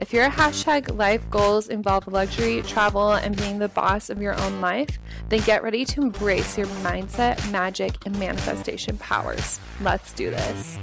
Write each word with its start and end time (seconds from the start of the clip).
If 0.00 0.14
your 0.14 0.30
hashtag 0.30 0.96
life 0.96 1.28
goals 1.28 1.68
involve 1.68 2.08
luxury, 2.08 2.62
travel, 2.62 3.12
and 3.12 3.36
being 3.36 3.58
the 3.58 3.68
boss 3.68 4.08
of 4.08 4.22
your 4.22 4.32
own 4.40 4.62
life, 4.62 4.98
then 5.28 5.40
get 5.40 5.62
ready 5.62 5.84
to 5.84 6.00
embrace 6.00 6.56
your 6.56 6.68
mindset, 6.68 7.50
magic, 7.50 8.06
and 8.06 8.18
manifestation 8.18 8.96
powers. 8.96 9.60
Let's 9.82 10.14
do 10.14 10.30
this. 10.30 10.78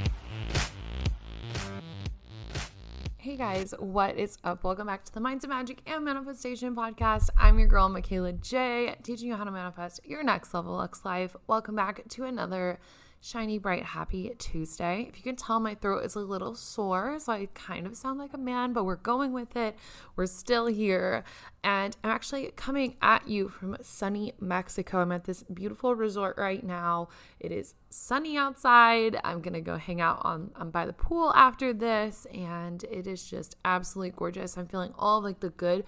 Hey 3.18 3.38
guys, 3.38 3.74
what 3.80 4.18
is 4.18 4.38
up? 4.44 4.64
Welcome 4.64 4.86
back 4.86 5.04
to 5.06 5.14
the 5.16 5.20
Mindset 5.20 5.50
Magic 5.50 5.82
and 5.88 6.06
Manifestation 6.06 6.76
Podcast. 6.76 7.30
I'm 7.36 7.58
your 7.58 7.68
girl, 7.68 7.90
Michaela 7.90 8.34
J, 8.34 8.98
teaching 9.02 9.30
you 9.30 9.36
how 9.36 9.46
to 9.46 9.52
manifest 9.52 10.00
your 10.06 10.22
next 10.22 10.54
level 10.54 10.74
Lux 10.74 11.04
life. 11.04 11.36
Welcome 11.48 11.76
back 11.76 12.08
to 12.10 12.26
another 12.26 12.78
shiny, 13.20 13.58
bright, 13.58 13.84
happy 13.84 14.32
Tuesday. 14.38 15.08
If 15.10 15.18
you 15.18 15.24
can 15.24 15.36
tell, 15.36 15.60
my 15.60 15.76
throat 15.76 16.06
is 16.06 16.16
a 16.16 16.20
little 16.20 16.56
sore, 16.56 17.20
so 17.20 17.34
I 17.34 17.48
kind 17.54 17.88
of 17.88 17.98
sound 17.98 18.20
like 18.20 18.34
a 18.34 18.38
man, 18.38 18.74
but 18.74 18.86
we're 18.86 18.96
going 18.96 19.34
with 19.34 19.56
it. 19.56 19.76
We're 20.16 20.28
still 20.28 20.68
here. 20.68 21.24
And 21.64 21.98
I'm 22.04 22.12
actually 22.12 22.52
coming 22.56 22.96
at 23.02 23.28
you 23.28 23.50
from 23.50 23.76
sunny 23.82 24.34
Mexico. 24.40 25.00
I'm 25.00 25.12
at 25.12 25.26
this 25.26 25.44
beautiful 25.44 25.96
resort 25.96 26.38
right 26.38 26.64
now. 26.64 27.10
It 27.40 27.52
is 27.52 27.74
sunny 27.90 28.38
outside. 28.38 29.20
I'm 29.24 29.42
going 29.42 29.54
to 29.54 29.62
go 29.62 29.78
hang 29.78 30.00
out 30.00 30.22
on, 30.24 30.52
on 30.56 30.72
by 30.72 30.86
the 30.86 30.94
pool 30.94 31.34
after 31.36 31.74
this, 31.74 32.26
and 32.34 32.84
it 32.86 33.08
is 33.08 33.30
just 33.30 33.58
absolutely 33.66 34.14
gorgeous. 34.16 34.58
I'm 34.58 34.68
feeling 34.68 34.94
all 34.98 35.22
like 35.22 35.40
the 35.40 35.50
good 35.50 35.84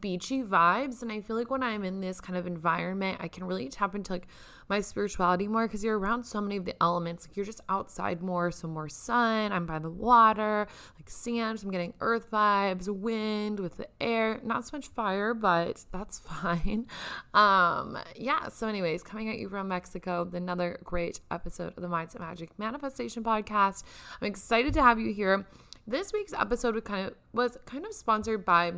beachy 0.00 0.42
vibes, 0.42 1.02
and 1.02 1.12
I 1.12 1.20
feel 1.20 1.36
like 1.36 1.50
when 1.50 1.62
I'm 1.62 1.84
in 1.84 2.00
this 2.00 2.20
kind 2.20 2.38
of 2.38 2.46
environment, 2.46 3.18
I 3.20 3.28
can 3.28 3.44
really 3.44 3.68
tap 3.68 3.94
into 3.94 4.12
like 4.12 4.28
my 4.68 4.80
spirituality 4.80 5.48
more 5.48 5.66
because 5.66 5.82
you're 5.82 5.98
around 5.98 6.24
so 6.24 6.40
many 6.40 6.56
of 6.56 6.64
the 6.64 6.80
elements. 6.82 7.26
Like 7.26 7.36
you're 7.36 7.46
just 7.46 7.60
outside 7.68 8.22
more, 8.22 8.50
so 8.50 8.68
more 8.68 8.88
sun. 8.88 9.52
I'm 9.52 9.66
by 9.66 9.78
the 9.78 9.90
water, 9.90 10.66
like 10.96 11.08
sand. 11.08 11.60
So 11.60 11.66
I'm 11.66 11.72
getting 11.72 11.94
earth 12.00 12.30
vibes, 12.30 12.88
wind 12.88 13.60
with 13.60 13.76
the 13.76 13.88
air. 14.00 14.40
Not 14.44 14.66
so 14.66 14.76
much 14.76 14.88
fire, 14.88 15.34
but 15.34 15.84
that's 15.92 16.18
fine. 16.42 16.86
Um, 17.34 17.98
yeah. 18.16 18.48
So, 18.48 18.68
anyways, 18.68 19.02
coming 19.02 19.28
at 19.28 19.38
you 19.38 19.48
from 19.48 19.68
Mexico, 19.68 20.28
another 20.32 20.78
great 20.84 21.20
episode 21.30 21.72
of 21.76 21.82
the 21.82 21.88
Mindset 21.88 22.20
Magic 22.20 22.50
Manifestation 22.58 23.22
Podcast. 23.22 23.84
I'm 24.20 24.28
excited 24.28 24.74
to 24.74 24.82
have 24.82 24.98
you 25.00 25.12
here. 25.12 25.46
This 25.86 26.12
week's 26.12 26.34
episode 26.34 26.74
was 26.74 26.84
kind 26.84 27.06
of 27.06 27.14
was 27.32 27.56
kind 27.64 27.86
of 27.86 27.94
sponsored 27.94 28.44
by 28.44 28.74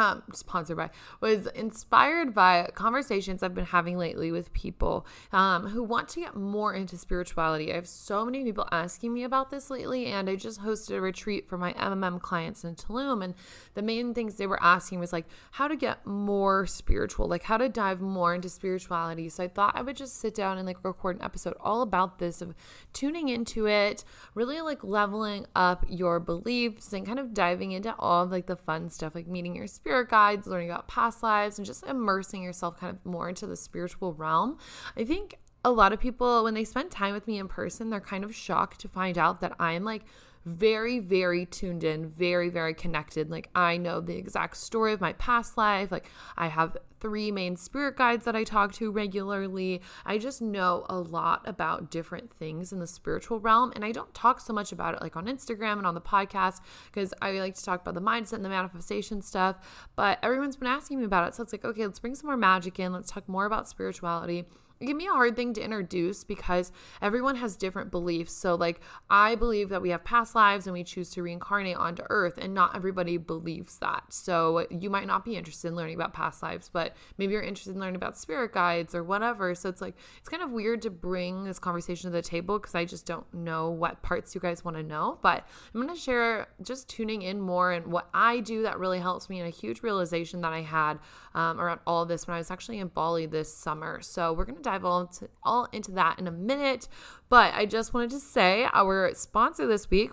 um, 0.00 0.22
sponsored 0.32 0.78
by 0.78 0.90
was 1.20 1.46
inspired 1.48 2.34
by 2.34 2.70
conversations 2.74 3.42
I've 3.42 3.54
been 3.54 3.66
having 3.66 3.98
lately 3.98 4.32
with 4.32 4.52
people 4.54 5.06
um, 5.32 5.66
who 5.66 5.82
want 5.82 6.08
to 6.10 6.20
get 6.20 6.34
more 6.34 6.72
into 6.72 6.96
spirituality. 6.96 7.70
I 7.70 7.74
have 7.76 7.86
so 7.86 8.24
many 8.24 8.42
people 8.42 8.66
asking 8.72 9.12
me 9.12 9.24
about 9.24 9.50
this 9.50 9.70
lately, 9.70 10.06
and 10.06 10.30
I 10.30 10.36
just 10.36 10.62
hosted 10.62 10.96
a 10.96 11.00
retreat 11.00 11.48
for 11.48 11.58
my 11.58 11.74
MMM 11.74 12.20
clients 12.22 12.64
in 12.64 12.76
Tulum. 12.76 13.22
And 13.22 13.34
the 13.74 13.82
main 13.82 14.14
things 14.14 14.36
they 14.36 14.46
were 14.46 14.62
asking 14.62 15.00
was 15.00 15.12
like 15.12 15.26
how 15.52 15.68
to 15.68 15.76
get 15.76 16.06
more 16.06 16.66
spiritual, 16.66 17.28
like 17.28 17.42
how 17.42 17.58
to 17.58 17.68
dive 17.68 18.00
more 18.00 18.34
into 18.34 18.48
spirituality. 18.48 19.28
So 19.28 19.44
I 19.44 19.48
thought 19.48 19.76
I 19.76 19.82
would 19.82 19.96
just 19.96 20.16
sit 20.16 20.34
down 20.34 20.56
and 20.56 20.66
like 20.66 20.82
record 20.82 21.16
an 21.16 21.22
episode 21.22 21.54
all 21.60 21.82
about 21.82 22.18
this 22.18 22.40
of 22.40 22.54
tuning 22.94 23.28
into 23.28 23.66
it, 23.66 24.04
really 24.34 24.62
like 24.62 24.82
leveling 24.82 25.46
up 25.54 25.84
your 25.88 26.20
beliefs 26.20 26.92
and 26.94 27.06
kind 27.06 27.18
of 27.18 27.34
diving 27.34 27.72
into 27.72 27.94
all 27.98 28.24
of 28.24 28.30
like 28.30 28.46
the 28.46 28.56
fun 28.56 28.88
stuff, 28.88 29.14
like 29.14 29.26
meeting 29.26 29.54
your 29.54 29.66
spirit 29.66 29.89
spirit 29.90 30.08
guides, 30.08 30.46
learning 30.46 30.70
about 30.70 30.86
past 30.86 31.20
lives, 31.20 31.58
and 31.58 31.66
just 31.66 31.84
immersing 31.84 32.44
yourself 32.44 32.78
kind 32.78 32.96
of 32.96 33.04
more 33.04 33.28
into 33.28 33.44
the 33.44 33.56
spiritual 33.56 34.14
realm. 34.14 34.56
I 34.96 35.04
think 35.04 35.40
a 35.64 35.72
lot 35.72 35.92
of 35.92 35.98
people, 35.98 36.44
when 36.44 36.54
they 36.54 36.62
spend 36.62 36.92
time 36.92 37.12
with 37.12 37.26
me 37.26 37.38
in 37.38 37.48
person, 37.48 37.90
they're 37.90 38.00
kind 38.00 38.22
of 38.22 38.32
shocked 38.32 38.80
to 38.82 38.88
find 38.88 39.18
out 39.18 39.40
that 39.40 39.52
I'm 39.58 39.82
like 39.82 40.04
very, 40.44 40.98
very 40.98 41.46
tuned 41.46 41.84
in, 41.84 42.08
very, 42.08 42.48
very 42.48 42.74
connected. 42.74 43.30
Like, 43.30 43.50
I 43.54 43.76
know 43.76 44.00
the 44.00 44.16
exact 44.16 44.56
story 44.56 44.92
of 44.92 45.00
my 45.00 45.12
past 45.14 45.56
life. 45.56 45.92
Like, 45.92 46.08
I 46.36 46.48
have 46.48 46.76
three 47.00 47.30
main 47.30 47.56
spirit 47.56 47.96
guides 47.96 48.24
that 48.24 48.36
I 48.36 48.44
talk 48.44 48.72
to 48.74 48.90
regularly. 48.90 49.80
I 50.04 50.18
just 50.18 50.40
know 50.42 50.84
a 50.88 50.98
lot 50.98 51.42
about 51.46 51.90
different 51.90 52.32
things 52.32 52.72
in 52.72 52.78
the 52.78 52.86
spiritual 52.86 53.40
realm. 53.40 53.72
And 53.74 53.84
I 53.84 53.92
don't 53.92 54.12
talk 54.14 54.40
so 54.40 54.52
much 54.52 54.72
about 54.72 54.94
it 54.94 55.02
like 55.02 55.16
on 55.16 55.26
Instagram 55.26 55.78
and 55.78 55.86
on 55.86 55.94
the 55.94 56.00
podcast 56.00 56.60
because 56.86 57.12
I 57.20 57.32
like 57.32 57.54
to 57.54 57.64
talk 57.64 57.82
about 57.82 57.94
the 57.94 58.02
mindset 58.02 58.34
and 58.34 58.44
the 58.44 58.50
manifestation 58.50 59.22
stuff. 59.22 59.56
But 59.96 60.18
everyone's 60.22 60.56
been 60.56 60.68
asking 60.68 60.98
me 60.98 61.04
about 61.04 61.28
it. 61.28 61.34
So 61.34 61.42
it's 61.42 61.52
like, 61.52 61.64
okay, 61.64 61.86
let's 61.86 61.98
bring 61.98 62.14
some 62.14 62.28
more 62.28 62.36
magic 62.36 62.78
in. 62.78 62.92
Let's 62.92 63.10
talk 63.10 63.28
more 63.28 63.46
about 63.46 63.68
spirituality 63.68 64.46
it 64.80 64.86
can 64.86 64.96
be 64.96 65.06
a 65.06 65.10
hard 65.10 65.36
thing 65.36 65.52
to 65.52 65.62
introduce 65.62 66.24
because 66.24 66.72
everyone 67.02 67.36
has 67.36 67.54
different 67.54 67.90
beliefs. 67.90 68.32
So, 68.32 68.54
like, 68.54 68.80
I 69.10 69.34
believe 69.34 69.68
that 69.68 69.82
we 69.82 69.90
have 69.90 70.04
past 70.04 70.34
lives 70.34 70.66
and 70.66 70.72
we 70.72 70.84
choose 70.84 71.10
to 71.10 71.22
reincarnate 71.22 71.76
onto 71.76 72.02
earth, 72.08 72.38
and 72.38 72.54
not 72.54 72.74
everybody 72.74 73.18
believes 73.18 73.78
that. 73.80 74.04
So, 74.08 74.66
you 74.70 74.88
might 74.88 75.06
not 75.06 75.22
be 75.22 75.36
interested 75.36 75.68
in 75.68 75.76
learning 75.76 75.96
about 75.96 76.14
past 76.14 76.42
lives, 76.42 76.70
but 76.72 76.96
maybe 77.18 77.34
you're 77.34 77.42
interested 77.42 77.74
in 77.74 77.80
learning 77.80 77.96
about 77.96 78.16
spirit 78.16 78.52
guides 78.52 78.94
or 78.94 79.04
whatever. 79.04 79.54
So, 79.54 79.68
it's 79.68 79.82
like, 79.82 79.96
it's 80.18 80.30
kind 80.30 80.42
of 80.42 80.50
weird 80.50 80.80
to 80.82 80.90
bring 80.90 81.44
this 81.44 81.58
conversation 81.58 82.10
to 82.10 82.16
the 82.16 82.22
table 82.22 82.58
because 82.58 82.74
I 82.74 82.86
just 82.86 83.04
don't 83.04 83.32
know 83.34 83.68
what 83.68 84.00
parts 84.00 84.34
you 84.34 84.40
guys 84.40 84.64
want 84.64 84.78
to 84.78 84.82
know. 84.82 85.18
But 85.20 85.46
I'm 85.74 85.82
going 85.82 85.94
to 85.94 86.00
share 86.00 86.48
just 86.62 86.88
tuning 86.88 87.20
in 87.20 87.38
more 87.38 87.72
and 87.72 87.88
what 87.88 88.08
I 88.14 88.40
do 88.40 88.62
that 88.62 88.78
really 88.78 89.00
helps 89.00 89.28
me, 89.28 89.40
and 89.40 89.46
a 89.46 89.50
huge 89.50 89.82
realization 89.82 90.40
that 90.40 90.54
I 90.54 90.62
had 90.62 90.98
um, 91.34 91.60
around 91.60 91.80
all 91.86 92.06
this 92.06 92.26
when 92.26 92.34
I 92.34 92.38
was 92.38 92.50
actually 92.50 92.78
in 92.78 92.88
Bali 92.88 93.26
this 93.26 93.54
summer. 93.54 94.00
So, 94.00 94.32
we're 94.32 94.46
going 94.46 94.56
to 94.56 94.69
dive 94.70 94.84
all 94.84 95.00
into, 95.02 95.28
all 95.42 95.68
into 95.72 95.92
that 95.92 96.18
in 96.18 96.26
a 96.26 96.30
minute. 96.30 96.88
But 97.28 97.54
I 97.54 97.66
just 97.66 97.92
wanted 97.92 98.10
to 98.10 98.20
say 98.20 98.66
our 98.72 99.12
sponsor 99.14 99.66
this 99.66 99.90
week 99.90 100.10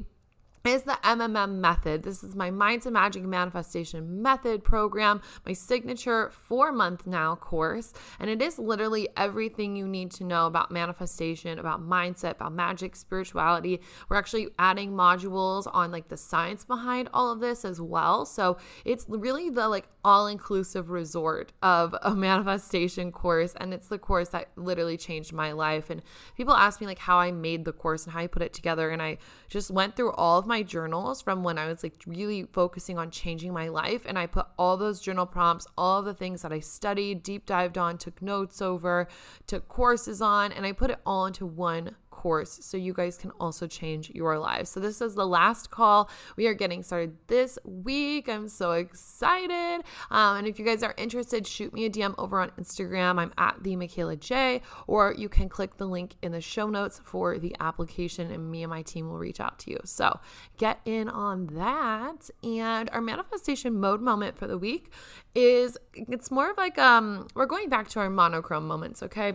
is 0.67 0.83
the 0.83 0.97
MMM 1.03 1.59
method. 1.59 2.03
This 2.03 2.23
is 2.23 2.35
my 2.35 2.51
Mindset 2.51 2.91
Magic 2.91 3.23
Manifestation 3.23 4.21
Method 4.21 4.63
program, 4.63 5.21
my 5.45 5.53
signature 5.53 6.29
four 6.31 6.71
month 6.71 7.07
now 7.07 7.35
course. 7.35 7.93
And 8.19 8.29
it 8.29 8.41
is 8.41 8.59
literally 8.59 9.07
everything 9.15 9.75
you 9.75 9.87
need 9.87 10.11
to 10.11 10.23
know 10.23 10.45
about 10.45 10.71
manifestation, 10.71 11.59
about 11.59 11.81
mindset, 11.81 12.31
about 12.31 12.53
magic, 12.53 12.95
spirituality. 12.95 13.81
We're 14.09 14.17
actually 14.17 14.49
adding 14.59 14.91
modules 14.91 15.67
on 15.73 15.91
like 15.91 16.09
the 16.09 16.17
science 16.17 16.65
behind 16.65 17.09
all 17.13 17.31
of 17.31 17.39
this 17.39 17.63
as 17.63 17.79
well. 17.79 18.25
So 18.25 18.57
it's 18.83 19.05
really 19.07 19.49
the 19.49 19.69
like 19.69 19.87
all 20.03 20.27
inclusive 20.27 20.89
resort 20.89 21.53
of 21.61 21.95
a 22.01 22.11
manifestation 22.15 23.11
course. 23.11 23.53
And 23.59 23.73
it's 23.73 23.87
the 23.87 23.97
course 23.97 24.29
that 24.29 24.49
literally 24.55 24.97
changed 24.97 25.33
my 25.33 25.51
life. 25.51 25.89
And 25.89 26.01
people 26.35 26.53
ask 26.53 26.81
me 26.81 26.87
like 26.87 26.99
how 26.99 27.17
I 27.17 27.31
made 27.31 27.65
the 27.65 27.73
course 27.73 28.05
and 28.05 28.13
how 28.13 28.19
I 28.19 28.27
put 28.27 28.41
it 28.41 28.53
together. 28.53 28.89
And 28.89 29.01
I 29.01 29.17
just 29.49 29.71
went 29.71 29.95
through 29.95 30.11
all 30.13 30.39
of 30.39 30.45
my 30.45 30.56
journals 30.63 31.21
from 31.21 31.43
when 31.43 31.57
I 31.57 31.67
was 31.67 31.83
like 31.83 32.01
really 32.05 32.43
focusing 32.51 32.97
on 32.97 33.11
changing 33.11 33.53
my 33.53 33.67
life. 33.67 34.03
And 34.05 34.17
I 34.17 34.25
put 34.25 34.47
all 34.57 34.77
those 34.77 34.99
journal 34.99 35.25
prompts, 35.25 35.67
all 35.77 36.01
the 36.01 36.13
things 36.13 36.41
that 36.41 36.51
I 36.51 36.59
studied, 36.59 37.23
deep 37.23 37.45
dived 37.45 37.77
on, 37.77 37.97
took 37.97 38.21
notes 38.21 38.61
over, 38.61 39.07
took 39.45 39.67
courses 39.67 40.21
on, 40.21 40.51
and 40.51 40.65
I 40.65 40.71
put 40.71 40.91
it 40.91 40.99
all 41.05 41.25
into 41.25 41.45
one 41.45 41.95
course 42.17 42.57
so 42.61 42.77
you 42.77 42.93
guys 42.93 43.15
can 43.15 43.31
also 43.39 43.67
change 43.67 44.09
your 44.09 44.39
lives. 44.39 44.71
So, 44.71 44.79
this 44.79 45.01
is 45.01 45.13
the 45.13 45.25
last 45.25 45.69
call. 45.69 46.09
We 46.35 46.47
are 46.47 46.55
getting 46.55 46.81
started 46.81 47.15
this 47.27 47.59
week. 47.63 48.27
I'm 48.27 48.49
so 48.49 48.71
excited. 48.71 49.83
Um, 50.09 50.37
and 50.37 50.47
if 50.47 50.57
you 50.57 50.65
guys 50.65 50.81
are 50.81 50.95
interested, 50.97 51.45
shoot 51.45 51.73
me 51.73 51.85
a 51.85 51.89
DM 51.89 52.15
over 52.17 52.41
on 52.41 52.49
Instagram. 52.59 53.19
I'm 53.19 53.31
at 53.37 53.61
the 53.61 53.75
Michaela 53.75 54.15
J, 54.15 54.61
or 54.87 55.13
you 55.15 55.29
can 55.29 55.47
click 55.47 55.77
the 55.77 55.85
link 55.85 56.15
in 56.23 56.31
the 56.31 56.41
show 56.41 56.67
notes 56.67 56.99
for 57.03 57.37
the 57.37 57.55
application, 57.59 58.31
and 58.31 58.49
me 58.49 58.63
and 58.63 58.71
my 58.71 58.81
team 58.81 59.09
will 59.09 59.19
reach 59.19 59.39
out 59.39 59.59
to 59.59 59.71
you. 59.71 59.79
So, 59.85 60.19
get 60.57 60.79
in 60.85 61.09
on 61.09 61.47
that. 61.53 62.29
And 62.43 62.89
our 62.89 63.01
manifestation 63.01 63.79
mode 63.79 64.01
moment 64.01 64.37
for 64.37 64.47
the 64.47 64.57
week 64.57 64.91
is 65.35 65.77
it's 65.93 66.31
more 66.31 66.49
of 66.49 66.57
like 66.57 66.79
um 66.79 67.27
we're 67.35 67.45
going 67.45 67.69
back 67.69 67.87
to 67.89 67.99
our 67.99 68.09
monochrome 68.09 68.67
moments, 68.67 69.03
okay? 69.03 69.33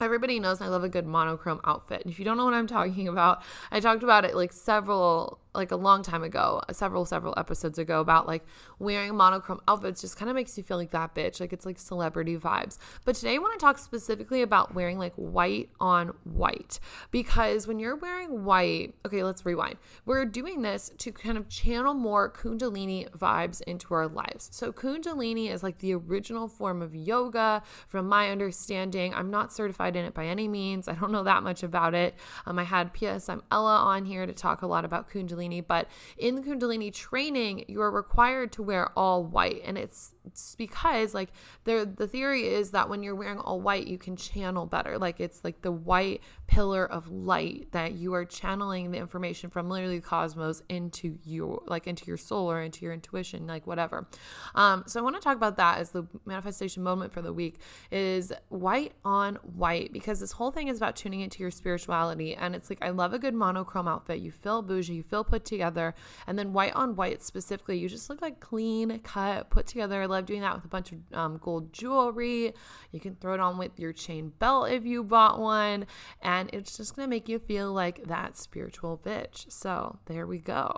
Everybody 0.00 0.40
knows 0.40 0.60
I 0.60 0.68
love 0.68 0.84
a 0.84 0.88
good 0.88 1.06
monochrome 1.06 1.60
outfit. 1.64 2.02
If 2.04 2.18
you 2.18 2.24
don't 2.24 2.36
know 2.36 2.44
what 2.44 2.54
I'm 2.54 2.66
talking 2.66 3.08
about, 3.08 3.42
I 3.70 3.80
talked 3.80 4.02
about 4.02 4.24
it 4.24 4.34
like 4.34 4.52
several 4.52 5.38
like 5.54 5.70
a 5.70 5.76
long 5.76 6.02
time 6.02 6.22
ago, 6.22 6.62
several 6.72 7.04
several 7.04 7.34
episodes 7.36 7.78
ago 7.78 8.00
about 8.00 8.26
like 8.26 8.44
wearing 8.78 9.14
monochrome 9.14 9.60
outfits 9.68 10.00
just 10.00 10.16
kind 10.16 10.28
of 10.28 10.34
makes 10.34 10.56
you 10.56 10.64
feel 10.64 10.76
like 10.76 10.90
that 10.90 11.14
bitch, 11.14 11.40
like 11.40 11.52
it's 11.52 11.66
like 11.66 11.78
celebrity 11.78 12.36
vibes. 12.36 12.78
But 13.04 13.14
today 13.14 13.34
I 13.34 13.38
want 13.38 13.58
to 13.58 13.64
talk 13.64 13.78
specifically 13.78 14.42
about 14.42 14.74
wearing 14.74 14.98
like 14.98 15.14
white 15.14 15.70
on 15.80 16.08
white 16.24 16.80
because 17.10 17.66
when 17.66 17.78
you're 17.78 17.96
wearing 17.96 18.44
white, 18.44 18.94
okay, 19.06 19.22
let's 19.22 19.46
rewind. 19.46 19.76
We're 20.04 20.24
doing 20.24 20.62
this 20.62 20.90
to 20.98 21.12
kind 21.12 21.38
of 21.38 21.48
channel 21.48 21.94
more 21.94 22.30
kundalini 22.30 23.10
vibes 23.10 23.62
into 23.62 23.94
our 23.94 24.08
lives. 24.08 24.48
So 24.52 24.72
kundalini 24.72 25.50
is 25.50 25.62
like 25.62 25.78
the 25.78 25.94
original 25.94 26.48
form 26.48 26.82
of 26.82 26.94
yoga 26.94 27.62
from 27.88 28.08
my 28.08 28.30
understanding. 28.30 29.14
I'm 29.14 29.30
not 29.30 29.52
certified 29.52 29.96
in 29.96 30.04
it 30.04 30.14
by 30.14 30.26
any 30.26 30.48
means. 30.48 30.88
I 30.88 30.94
don't 30.94 31.12
know 31.12 31.24
that 31.24 31.42
much 31.42 31.62
about 31.62 31.94
it. 31.94 32.14
Um, 32.46 32.58
I 32.58 32.64
had 32.64 32.92
PSM 32.94 33.42
Ella 33.50 33.76
on 33.76 34.04
here 34.04 34.26
to 34.26 34.32
talk 34.32 34.62
a 34.62 34.66
lot 34.66 34.84
about 34.84 35.10
kundalini, 35.10 35.43
but 35.66 35.88
in 36.18 36.34
the 36.34 36.42
kundalini 36.42 36.92
training, 36.92 37.64
you 37.68 37.80
are 37.80 37.90
required 37.90 38.52
to 38.52 38.62
wear 38.62 38.90
all 38.96 39.24
white. 39.24 39.62
And 39.64 39.78
it's 39.78 40.14
it's 40.24 40.54
because 40.54 41.14
like 41.14 41.30
there 41.64 41.84
the 41.84 42.06
theory 42.06 42.46
is 42.48 42.70
that 42.70 42.88
when 42.88 43.02
you're 43.02 43.14
wearing 43.14 43.38
all 43.38 43.60
white 43.60 43.86
you 43.86 43.98
can 43.98 44.16
channel 44.16 44.66
better. 44.66 44.98
Like 44.98 45.20
it's 45.20 45.44
like 45.44 45.62
the 45.62 45.72
white 45.72 46.22
pillar 46.46 46.86
of 46.86 47.10
light 47.10 47.68
that 47.72 47.92
you 47.92 48.14
are 48.14 48.24
channeling 48.24 48.90
the 48.90 48.98
information 48.98 49.50
from 49.50 49.68
literally 49.68 49.98
the 49.98 50.06
cosmos 50.06 50.62
into 50.68 51.18
your, 51.24 51.62
like 51.66 51.86
into 51.86 52.06
your 52.06 52.16
soul 52.16 52.50
or 52.50 52.62
into 52.62 52.84
your 52.84 52.94
intuition 52.94 53.46
like 53.46 53.66
whatever. 53.66 54.06
Um 54.54 54.84
so 54.86 55.00
i 55.00 55.02
want 55.02 55.16
to 55.16 55.22
talk 55.22 55.36
about 55.36 55.56
that 55.56 55.78
as 55.78 55.90
the 55.90 56.06
manifestation 56.24 56.82
moment 56.82 57.12
for 57.12 57.22
the 57.22 57.32
week 57.32 57.58
is 57.90 58.32
white 58.48 58.92
on 59.04 59.36
white 59.54 59.92
because 59.92 60.20
this 60.20 60.32
whole 60.32 60.50
thing 60.50 60.68
is 60.68 60.76
about 60.76 60.96
tuning 60.96 61.20
into 61.20 61.40
your 61.40 61.50
spirituality. 61.50 62.34
And 62.34 62.54
it's 62.54 62.70
like 62.70 62.78
i 62.82 62.90
love 62.90 63.12
a 63.12 63.18
good 63.18 63.34
monochrome 63.34 63.88
outfit. 63.88 64.20
You 64.20 64.30
feel 64.30 64.62
bougie 64.62 64.94
you 64.94 65.02
feel 65.02 65.24
put 65.34 65.44
together 65.44 65.94
and 66.28 66.38
then 66.38 66.52
white 66.52 66.74
on 66.74 66.94
white 66.94 67.22
specifically 67.22 67.76
you 67.76 67.88
just 67.88 68.08
look 68.08 68.22
like 68.22 68.38
clean 68.38 68.98
cut 69.00 69.50
put 69.50 69.66
together 69.66 70.00
I 70.00 70.06
love 70.06 70.26
doing 70.26 70.42
that 70.42 70.54
with 70.54 70.64
a 70.64 70.68
bunch 70.68 70.92
of 70.92 70.98
um, 71.12 71.38
gold 71.38 71.72
jewelry. 71.72 72.52
You 72.92 73.00
can 73.00 73.16
throw 73.16 73.34
it 73.34 73.40
on 73.40 73.58
with 73.58 73.78
your 73.78 73.92
chain 73.92 74.32
belt 74.38 74.70
if 74.70 74.84
you 74.84 75.02
bought 75.02 75.40
one, 75.40 75.86
and 76.22 76.50
it's 76.52 76.76
just 76.76 76.94
gonna 76.94 77.08
make 77.08 77.28
you 77.28 77.38
feel 77.38 77.72
like 77.72 78.04
that 78.04 78.36
spiritual 78.36 79.00
bitch. 79.04 79.50
So 79.50 79.98
there 80.06 80.26
we 80.26 80.38
go. 80.38 80.72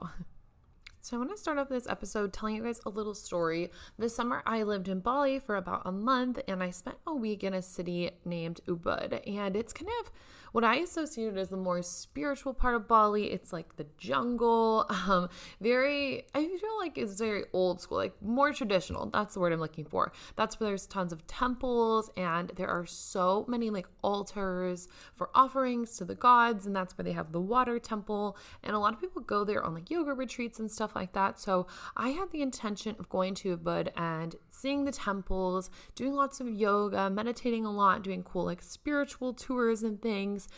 So, 1.00 1.14
I 1.16 1.20
want 1.20 1.30
to 1.30 1.36
start 1.36 1.58
off 1.58 1.68
this 1.68 1.86
episode 1.88 2.32
telling 2.32 2.56
you 2.56 2.64
guys 2.64 2.80
a 2.84 2.88
little 2.88 3.14
story. 3.14 3.70
This 3.96 4.16
summer, 4.16 4.42
I 4.44 4.64
lived 4.64 4.88
in 4.88 4.98
Bali 4.98 5.38
for 5.38 5.54
about 5.54 5.82
a 5.84 5.92
month 5.92 6.40
and 6.48 6.64
I 6.64 6.70
spent 6.70 6.96
a 7.06 7.14
week 7.14 7.44
in 7.44 7.54
a 7.54 7.62
city 7.62 8.10
named 8.24 8.60
Ubud. 8.66 9.20
And 9.24 9.54
it's 9.54 9.72
kind 9.72 9.88
of 10.00 10.10
what 10.56 10.64
I 10.64 10.76
associated 10.76 11.36
as 11.36 11.50
the 11.50 11.58
more 11.58 11.82
spiritual 11.82 12.54
part 12.54 12.76
of 12.76 12.88
Bali. 12.88 13.30
It's 13.30 13.52
like 13.52 13.76
the 13.76 13.84
jungle, 13.98 14.86
um, 15.06 15.28
very, 15.60 16.24
I 16.34 16.46
feel 16.46 16.78
like 16.78 16.96
it's 16.96 17.18
very 17.18 17.44
old 17.52 17.82
school, 17.82 17.98
like 17.98 18.14
more 18.22 18.54
traditional. 18.54 19.04
That's 19.10 19.34
the 19.34 19.40
word 19.40 19.52
I'm 19.52 19.60
looking 19.60 19.84
for. 19.84 20.12
That's 20.34 20.58
where 20.58 20.70
there's 20.70 20.86
tons 20.86 21.12
of 21.12 21.26
temples 21.26 22.10
and 22.16 22.52
there 22.56 22.68
are 22.68 22.86
so 22.86 23.44
many 23.46 23.68
like 23.68 23.86
altars 24.00 24.88
for 25.14 25.28
offerings 25.34 25.98
to 25.98 26.06
the 26.06 26.14
gods. 26.14 26.64
And 26.64 26.74
that's 26.74 26.96
where 26.96 27.04
they 27.04 27.12
have 27.12 27.32
the 27.32 27.40
water 27.40 27.78
temple. 27.78 28.38
And 28.62 28.74
a 28.74 28.78
lot 28.78 28.94
of 28.94 29.00
people 29.02 29.20
go 29.20 29.44
there 29.44 29.62
on 29.62 29.74
like 29.74 29.90
yoga 29.90 30.14
retreats 30.14 30.58
and 30.58 30.72
stuff 30.72 30.96
like 30.96 31.12
that. 31.12 31.38
So 31.38 31.66
I 31.98 32.08
had 32.12 32.32
the 32.32 32.40
intention 32.40 32.96
of 32.98 33.10
going 33.10 33.34
to 33.34 33.58
Ubud 33.58 33.90
and 33.94 34.36
seeing 34.56 34.84
the 34.84 34.92
temples, 34.92 35.70
doing 35.94 36.14
lots 36.14 36.40
of 36.40 36.48
yoga, 36.48 37.10
meditating 37.10 37.64
a 37.64 37.70
lot, 37.70 38.02
doing 38.02 38.22
cool 38.22 38.44
like 38.44 38.62
spiritual 38.62 39.32
tours 39.32 39.82
and 39.82 40.00
things. 40.00 40.48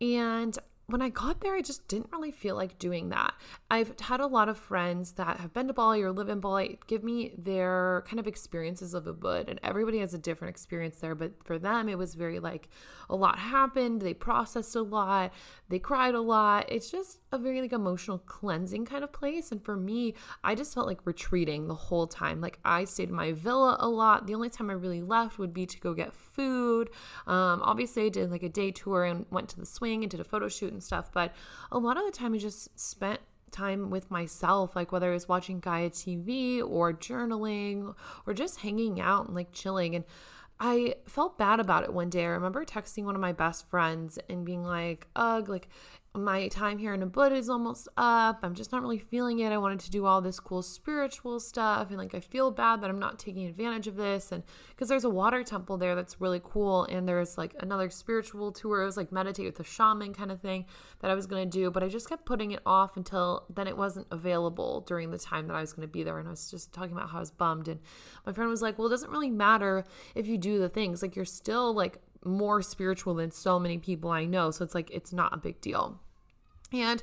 And 0.00 0.58
when 0.92 1.00
I 1.00 1.08
got 1.08 1.40
there, 1.40 1.54
I 1.54 1.62
just 1.62 1.88
didn't 1.88 2.12
really 2.12 2.30
feel 2.30 2.54
like 2.54 2.78
doing 2.78 3.08
that. 3.08 3.32
I've 3.70 3.98
had 3.98 4.20
a 4.20 4.26
lot 4.26 4.50
of 4.50 4.58
friends 4.58 5.12
that 5.12 5.38
have 5.38 5.54
been 5.54 5.66
to 5.68 5.72
Bali 5.72 6.02
or 6.02 6.12
live 6.12 6.28
in 6.28 6.38
Bali 6.38 6.78
give 6.86 7.02
me 7.02 7.32
their 7.38 8.04
kind 8.06 8.20
of 8.20 8.26
experiences 8.26 8.92
of 8.92 9.04
Ubud, 9.04 9.48
and 9.48 9.58
everybody 9.62 9.98
has 10.00 10.12
a 10.12 10.18
different 10.18 10.50
experience 10.50 10.98
there. 10.98 11.14
But 11.14 11.32
for 11.44 11.58
them, 11.58 11.88
it 11.88 11.96
was 11.96 12.14
very 12.14 12.38
like 12.38 12.68
a 13.08 13.16
lot 13.16 13.38
happened. 13.38 14.02
They 14.02 14.12
processed 14.12 14.76
a 14.76 14.82
lot. 14.82 15.32
They 15.70 15.78
cried 15.78 16.14
a 16.14 16.20
lot. 16.20 16.70
It's 16.70 16.90
just 16.90 17.20
a 17.32 17.38
very 17.38 17.62
like 17.62 17.72
emotional 17.72 18.18
cleansing 18.18 18.84
kind 18.84 19.02
of 19.02 19.12
place. 19.12 19.50
And 19.50 19.64
for 19.64 19.76
me, 19.76 20.14
I 20.44 20.54
just 20.54 20.74
felt 20.74 20.86
like 20.86 21.00
retreating 21.06 21.68
the 21.68 21.74
whole 21.74 22.06
time. 22.06 22.40
Like 22.42 22.58
I 22.64 22.84
stayed 22.84 23.08
in 23.08 23.14
my 23.14 23.32
villa 23.32 23.76
a 23.80 23.88
lot. 23.88 24.26
The 24.26 24.34
only 24.34 24.50
time 24.50 24.68
I 24.68 24.74
really 24.74 25.02
left 25.02 25.38
would 25.38 25.54
be 25.54 25.64
to 25.64 25.80
go 25.80 25.94
get 25.94 26.12
food. 26.12 26.90
Um, 27.26 27.62
obviously, 27.62 28.06
I 28.06 28.08
did 28.10 28.30
like 28.30 28.42
a 28.42 28.48
day 28.50 28.70
tour 28.70 29.04
and 29.04 29.24
went 29.30 29.48
to 29.50 29.60
the 29.60 29.66
swing 29.66 30.02
and 30.02 30.10
did 30.10 30.20
a 30.20 30.24
photo 30.24 30.48
shoot 30.48 30.72
and 30.72 30.81
stuff. 30.82 31.10
But 31.12 31.32
a 31.70 31.78
lot 31.78 31.96
of 31.96 32.04
the 32.04 32.12
time, 32.12 32.34
I 32.34 32.38
just 32.38 32.78
spent 32.78 33.20
time 33.50 33.90
with 33.90 34.10
myself, 34.10 34.74
like 34.74 34.90
whether 34.92 35.10
it 35.10 35.14
was 35.14 35.28
watching 35.28 35.60
Gaia 35.60 35.90
TV 35.90 36.62
or 36.66 36.92
journaling 36.92 37.94
or 38.26 38.34
just 38.34 38.60
hanging 38.60 39.00
out 39.00 39.26
and 39.26 39.34
like 39.34 39.52
chilling. 39.52 39.94
And 39.94 40.04
I 40.58 40.94
felt 41.06 41.38
bad 41.38 41.60
about 41.60 41.84
it 41.84 41.92
one 41.92 42.08
day. 42.08 42.24
I 42.24 42.28
remember 42.28 42.64
texting 42.64 43.04
one 43.04 43.14
of 43.14 43.20
my 43.20 43.32
best 43.32 43.68
friends 43.68 44.18
and 44.28 44.44
being 44.44 44.64
like, 44.64 45.06
ugh, 45.16 45.48
like 45.48 45.68
my 46.14 46.48
time 46.48 46.76
here 46.76 46.92
in 46.92 47.00
Ubud 47.00 47.32
is 47.32 47.48
almost 47.48 47.88
up. 47.96 48.40
I'm 48.42 48.54
just 48.54 48.70
not 48.70 48.82
really 48.82 48.98
feeling 48.98 49.38
it. 49.38 49.50
I 49.50 49.56
wanted 49.56 49.80
to 49.80 49.90
do 49.90 50.04
all 50.04 50.20
this 50.20 50.38
cool 50.38 50.60
spiritual 50.62 51.40
stuff 51.40 51.88
and 51.88 51.96
like 51.96 52.14
I 52.14 52.20
feel 52.20 52.50
bad 52.50 52.82
that 52.82 52.90
I'm 52.90 52.98
not 52.98 53.18
taking 53.18 53.46
advantage 53.46 53.86
of 53.86 53.96
this 53.96 54.30
and 54.30 54.42
because 54.70 54.88
there's 54.88 55.04
a 55.04 55.10
water 55.10 55.42
temple 55.42 55.78
there 55.78 55.94
that's 55.94 56.20
really 56.20 56.40
cool 56.44 56.84
and 56.84 57.08
there's 57.08 57.38
like 57.38 57.54
another 57.60 57.88
spiritual 57.88 58.52
tour. 58.52 58.82
It 58.82 58.86
was 58.86 58.98
like 58.98 59.10
meditate 59.10 59.46
with 59.46 59.60
a 59.60 59.64
shaman 59.64 60.12
kind 60.12 60.30
of 60.30 60.40
thing 60.40 60.66
that 61.00 61.10
I 61.10 61.14
was 61.14 61.26
going 61.26 61.48
to 61.48 61.58
do, 61.58 61.70
but 61.70 61.82
I 61.82 61.88
just 61.88 62.08
kept 62.08 62.26
putting 62.26 62.50
it 62.50 62.60
off 62.66 62.98
until 62.98 63.46
then 63.48 63.66
it 63.66 63.76
wasn't 63.76 64.06
available 64.10 64.82
during 64.82 65.10
the 65.10 65.18
time 65.18 65.46
that 65.46 65.54
I 65.54 65.62
was 65.62 65.72
going 65.72 65.88
to 65.88 65.92
be 65.92 66.02
there 66.02 66.18
and 66.18 66.28
I 66.28 66.32
was 66.32 66.50
just 66.50 66.74
talking 66.74 66.92
about 66.92 67.08
how 67.08 67.18
I 67.18 67.20
was 67.20 67.30
bummed 67.30 67.68
and 67.68 67.80
my 68.26 68.32
friend 68.32 68.50
was 68.50 68.60
like, 68.60 68.78
"Well, 68.78 68.86
it 68.86 68.90
doesn't 68.90 69.10
really 69.10 69.30
matter 69.30 69.84
if 70.14 70.26
you 70.26 70.36
do 70.36 70.58
the 70.58 70.68
things. 70.68 71.00
Like 71.00 71.16
you're 71.16 71.24
still 71.24 71.72
like 71.74 71.98
more 72.24 72.62
spiritual 72.62 73.14
than 73.14 73.30
so 73.30 73.58
many 73.58 73.78
people 73.78 74.10
I 74.10 74.24
know. 74.24 74.50
So 74.50 74.64
it's 74.64 74.74
like, 74.74 74.90
it's 74.90 75.12
not 75.12 75.34
a 75.34 75.38
big 75.38 75.60
deal. 75.60 76.00
And 76.72 77.02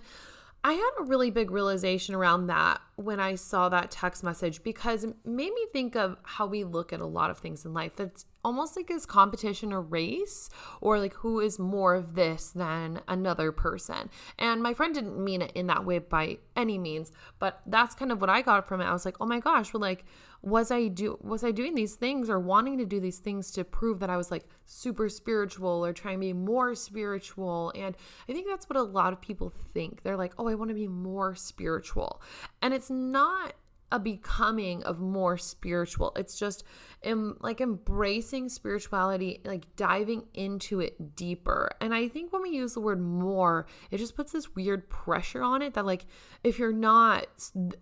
I 0.62 0.74
had 0.74 0.90
a 1.00 1.04
really 1.04 1.32
big 1.32 1.52
realization 1.52 2.16
around 2.16 2.48
that 2.48 2.82
when 2.98 3.22
I 3.22 3.36
saw 3.36 3.70
that 3.70 3.92
text 3.92 4.26
message 4.26 4.62
because 4.62 5.06
it 5.06 5.16
made 5.24 5.54
me 5.54 5.68
think 5.72 5.96
of 5.96 6.18
how 6.24 6.48
we 6.48 6.66
look 6.66 6.92
at 6.92 7.00
a 7.00 7.06
lot 7.06 7.30
of 7.30 7.38
things 7.38 7.64
in 7.64 7.74
life. 7.74 7.94
That's 7.96 8.26
almost 8.44 8.76
like 8.76 8.92
is 8.92 9.06
competition 9.06 9.72
a 9.72 9.80
race 9.80 10.50
or 10.82 11.00
like 11.00 11.14
who 11.14 11.40
is 11.40 11.60
more 11.60 11.96
of 11.96 12.16
this 12.16 12.50
than 12.50 13.00
another 13.08 13.54
person. 13.54 14.10
And 14.38 14.62
my 14.62 14.74
friend 14.74 14.94
didn't 14.94 15.24
mean 15.24 15.42
it 15.42 15.54
in 15.56 15.68
that 15.68 15.86
way 15.86 16.00
by 16.00 16.40
any 16.58 16.78
means, 16.78 17.14
but 17.40 17.62
that's 17.66 17.96
kind 17.96 18.12
of 18.12 18.20
what 18.20 18.30
I 18.30 18.42
got 18.42 18.68
from 18.68 18.82
it. 18.82 18.86
I 18.86 18.92
was 18.92 19.06
like, 19.06 19.16
"Oh 19.22 19.26
my 19.26 19.40
gosh, 19.40 19.74
we're 19.74 19.80
like 19.80 20.04
was 20.42 20.72
I 20.72 20.88
do 20.88 21.18
was 21.22 21.44
I 21.44 21.52
doing 21.52 21.76
these 21.76 21.96
things 21.96 22.30
or 22.30 22.40
wanting 22.40 22.78
to 22.78 22.86
do 22.86 23.00
these 23.00 23.20
things 23.20 23.52
to 23.52 23.64
prove 23.64 24.00
that 24.00 24.10
I 24.10 24.18
was 24.18 24.32
like 24.32 24.46
super 24.66 25.10
spiritual 25.10 25.86
or 25.86 25.92
trying 25.92 26.16
to 26.16 26.20
be 26.20 26.34
more 26.34 26.76
spiritual? 26.76 27.74
And 27.76 27.96
I 28.28 28.34
think 28.34 28.48
that's 28.48 28.70
what 28.70 28.78
a 28.78 28.84
lot 28.84 29.14
of 29.14 29.22
people 29.22 29.52
think. 29.74 30.04
They're 30.04 30.18
like, 30.18 30.34
"Oh, 30.38 30.48
I 30.48 30.56
want 30.56 30.70
to 30.70 30.76
be 30.76 30.88
more 30.88 31.36
spiritual." 31.36 32.22
And 32.62 32.74
it's 32.74 32.90
not 32.90 33.54
a 33.92 34.00
becoming 34.00 34.84
of 34.84 35.00
more 35.00 35.38
spiritual. 35.38 36.12
It's 36.16 36.38
just 36.38 36.64
em, 37.04 37.38
like 37.40 37.60
embracing 37.60 38.50
spirituality, 38.50 39.42
like 39.46 39.76
diving 39.76 40.26
into 40.34 40.80
it 40.80 41.16
deeper. 41.16 41.70
And 41.82 41.94
I 41.94 42.08
think 42.08 42.32
when 42.32 42.44
we 42.44 42.50
use 42.50 42.74
the 42.74 42.82
word 42.82 43.02
more, 43.02 43.66
it 43.90 43.98
just 43.98 44.16
puts 44.16 44.32
this 44.32 44.56
weird 44.56 44.90
pressure 44.90 45.42
on 45.42 45.62
it 45.62 45.74
that, 45.74 45.86
like, 45.86 46.06
if 46.44 46.60
you're 46.60 46.72
not 46.72 47.28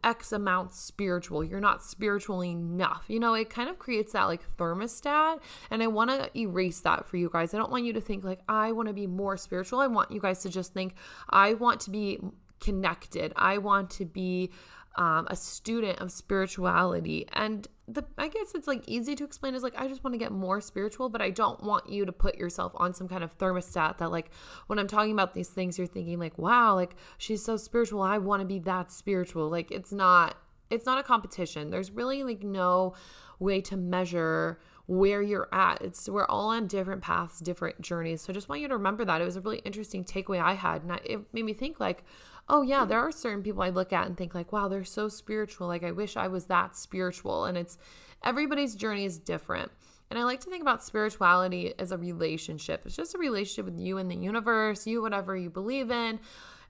X 0.04 0.32
amount 0.32 0.74
spiritual, 0.74 1.44
you're 1.44 1.60
not 1.60 1.84
spiritual 1.84 2.44
enough. 2.44 3.04
You 3.08 3.20
know, 3.20 3.34
it 3.34 3.50
kind 3.50 3.70
of 3.70 3.78
creates 3.80 4.14
that 4.14 4.24
like 4.26 4.46
thermostat. 4.58 5.42
And 5.70 5.84
I 5.84 5.88
want 5.88 6.10
to 6.10 6.40
erase 6.40 6.80
that 6.82 7.06
for 7.06 7.18
you 7.18 7.30
guys. 7.32 7.54
I 7.54 7.58
don't 7.58 7.72
want 7.72 7.84
you 7.84 7.94
to 7.94 8.02
think, 8.02 8.24
like, 8.24 8.42
I 8.48 8.72
want 8.72 8.88
to 8.88 8.94
be 8.94 9.08
more 9.08 9.36
spiritual. 9.36 9.80
I 9.80 9.88
want 9.88 10.12
you 10.12 10.22
guys 10.22 10.42
to 10.44 10.50
just 10.50 10.74
think, 10.74 10.96
I 11.30 11.54
want 11.54 11.82
to 11.82 11.90
be 11.90 12.20
connected. 12.60 13.34
I 13.36 13.60
want 13.60 13.92
to 13.92 14.06
be 14.06 14.52
um, 14.98 15.28
a 15.30 15.36
student 15.36 16.00
of 16.00 16.12
spirituality. 16.12 17.28
And 17.34 17.68
the 17.88 18.04
I 18.18 18.28
guess 18.28 18.54
it's 18.54 18.68
like 18.68 18.84
easy 18.88 19.16
to 19.16 19.24
explain 19.24 19.56
is 19.56 19.64
like 19.64 19.76
I 19.78 19.88
just 19.88 20.04
want 20.04 20.14
to 20.14 20.18
get 20.18 20.32
more 20.32 20.60
spiritual, 20.60 21.08
but 21.08 21.22
I 21.22 21.30
don't 21.30 21.64
want 21.64 21.90
you 21.90 22.06
to 22.06 22.12
put 22.12 22.36
yourself 22.36 22.74
on 22.76 22.94
some 22.94 23.08
kind 23.08 23.24
of 23.24 23.38
thermostat 23.38 24.00
that 24.00 24.12
like 24.12 24.32
when 24.66 24.80
I'm 24.80 24.88
talking 24.88 25.12
about 25.14 25.34
these 25.34 25.50
things, 25.50 25.78
you're 25.78 25.88
thinking 25.88 26.20
like, 26.20 26.38
wow, 26.38 26.76
like 26.76 26.96
she's 27.18 27.46
so 27.46 27.56
spiritual. 27.56 28.02
I 28.02 28.18
want 28.18 28.42
to 28.42 28.46
be 28.46 28.60
that 28.60 28.92
spiritual. 28.92 29.50
Like 29.50 29.72
it's 29.72 29.94
not 29.94 30.36
it's 30.70 30.86
not 30.86 31.00
a 31.00 31.04
competition. 31.04 31.70
There's 31.70 31.92
really 31.92 32.24
like 32.24 32.44
no 32.44 32.94
way 33.40 33.62
to 33.62 33.78
measure 33.78 34.60
where 34.88 35.22
you're 35.22 35.48
at. 35.54 35.82
It's 35.82 36.10
we're 36.10 36.26
all 36.26 36.50
on 36.50 36.68
different 36.68 37.02
paths, 37.02 37.40
different 37.40 37.80
journeys. 37.82 38.22
So 38.22 38.32
I 38.32 38.34
just 38.34 38.50
want 38.50 38.62
you 38.62 38.68
to 38.70 38.76
remember 38.76 39.06
that. 39.06 39.22
It 39.22 39.26
was 39.26 39.36
a 39.36 39.42
really 39.42 39.60
interesting 39.60 40.04
takeaway 40.04 40.42
I 40.42 40.54
had. 40.54 40.82
And 40.84 40.94
I, 40.94 41.00
it 41.04 41.20
made 41.34 41.44
me 41.44 41.54
think 41.54 41.80
like, 41.80 42.04
oh 42.50 42.62
yeah, 42.62 42.86
there 42.86 43.00
are 43.00 43.12
certain 43.12 43.44
people 43.44 43.62
I 43.62 43.70
look 43.70 43.92
at 43.92 44.08
and 44.08 44.18
think 44.18 44.34
like, 44.34 44.52
wow, 44.52 44.68
they're 44.68 44.84
so 44.84 45.10
spiritual. 45.10 45.68
Like 45.68 45.84
I 45.84 45.92
wish 45.92 46.16
I 46.16 46.28
was 46.28 46.46
that 46.46 46.76
spiritual. 46.76 47.46
And 47.46 47.58
it's 47.58 47.78
everybody's 48.24 48.76
journey 48.76 49.06
is 49.06 49.18
different. 49.18 49.72
And 50.10 50.18
I 50.18 50.24
like 50.24 50.40
to 50.42 50.50
think 50.50 50.62
about 50.62 50.84
spirituality 50.84 51.74
as 51.78 51.92
a 51.92 51.98
relationship. 51.98 52.84
It's 52.86 52.96
just 52.96 53.16
a 53.16 53.18
relationship 53.18 53.66
with 53.66 53.80
you 53.80 53.98
and 53.98 54.10
the 54.10 54.16
universe, 54.16 54.88
you 54.88 55.02
whatever 55.02 55.36
you 55.36 55.50
believe 55.50 55.92
in. 55.92 56.20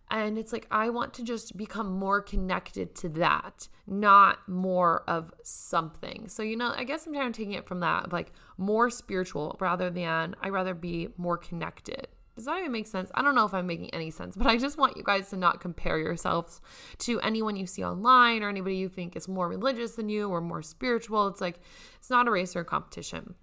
And 0.10 0.38
it's 0.38 0.54
like, 0.54 0.68
I 0.72 0.90
want 0.90 1.14
to 1.16 1.24
just 1.24 1.58
become 1.58 1.92
more 1.92 2.22
connected 2.22 2.96
to 2.96 3.10
that, 3.10 3.68
not 3.86 4.40
more 4.48 5.04
of 5.08 5.34
something. 5.44 6.30
So, 6.30 6.44
you 6.44 6.56
know, 6.56 6.74
I 6.76 6.86
guess 6.86 7.06
I'm 7.06 7.14
kind 7.14 7.28
of 7.28 7.34
taking 7.34 7.54
it 7.54 7.68
from 7.68 7.82
that, 7.82 8.14
like 8.14 8.32
more 8.58 8.90
spiritual 8.90 9.58
rather 9.60 9.90
than 9.90 10.36
I 10.42 10.50
rather 10.50 10.74
be 10.74 11.10
more 11.18 11.38
connected. 11.38 12.08
Does 12.38 12.46
that 12.46 12.60
even 12.60 12.72
make 12.72 12.86
sense? 12.86 13.10
I 13.16 13.24
don't 13.24 13.34
know 13.34 13.46
if 13.46 13.54
I'm 13.56 13.66
making 13.66 13.90
any 13.96 14.12
sense, 14.12 14.36
but 14.36 14.46
I 14.46 14.58
just 14.58 14.78
want 14.78 14.96
you 14.96 15.02
guys 15.02 15.32
to 15.32 15.38
not 15.38 15.60
compare 15.60 15.98
yourselves 15.98 16.62
to 17.00 17.20
anyone 17.22 17.56
you 17.56 17.66
see 17.66 17.84
online 17.84 18.44
or 18.44 18.50
anybody 18.50 18.76
you 18.76 18.90
think 18.90 19.16
is 19.16 19.28
more 19.28 19.48
religious 19.50 19.94
than 19.94 20.08
you 20.08 20.30
or 20.30 20.40
more 20.40 20.62
spiritual. 20.62 21.28
It's 21.30 21.42
like, 21.42 21.60
it's 21.98 22.12
not 22.12 22.28
a 22.28 22.32
race 22.32 22.56
or 22.56 22.60
a 22.60 22.66
competition. 22.66 23.34